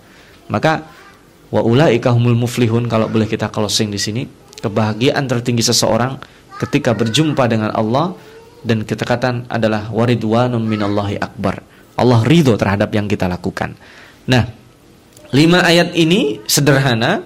Maka 0.49 0.83
wa 1.53 1.61
ulaika 1.61 2.09
humul 2.11 2.35
muflihun 2.35 2.89
kalau 2.89 3.05
boleh 3.11 3.29
kita 3.29 3.51
closing 3.51 3.91
di 3.91 3.99
sini 4.01 4.23
kebahagiaan 4.61 5.25
tertinggi 5.25 5.65
seseorang 5.65 6.15
ketika 6.61 6.93
berjumpa 6.93 7.43
dengan 7.49 7.73
Allah 7.73 8.13
dan 8.61 8.85
ketekatan 8.85 9.49
adalah 9.49 9.89
waridwanun 9.89 10.61
minallahi 10.61 11.17
akbar. 11.17 11.61
Allah 11.97 12.19
ridho 12.25 12.57
terhadap 12.57 12.89
yang 12.93 13.05
kita 13.05 13.29
lakukan. 13.29 13.77
Nah, 14.29 14.43
lima 15.33 15.65
ayat 15.65 15.93
ini 15.97 16.41
sederhana 16.45 17.25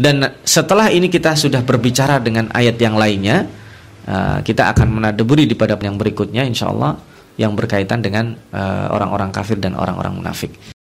dan 0.00 0.40
setelah 0.46 0.88
ini 0.88 1.12
kita 1.12 1.36
sudah 1.36 1.60
berbicara 1.60 2.22
dengan 2.22 2.48
ayat 2.54 2.80
yang 2.80 2.96
lainnya, 2.96 3.44
uh, 4.08 4.38
kita 4.40 4.72
akan 4.72 4.96
menadaburi 4.96 5.44
di 5.44 5.52
pada 5.52 5.76
yang 5.76 6.00
berikutnya 6.00 6.46
insya 6.48 6.72
Allah 6.72 6.96
yang 7.36 7.52
berkaitan 7.52 8.00
dengan 8.00 8.32
uh, 8.52 8.88
orang-orang 8.92 9.28
kafir 9.28 9.60
dan 9.60 9.76
orang-orang 9.76 10.16
munafik. 10.16 10.79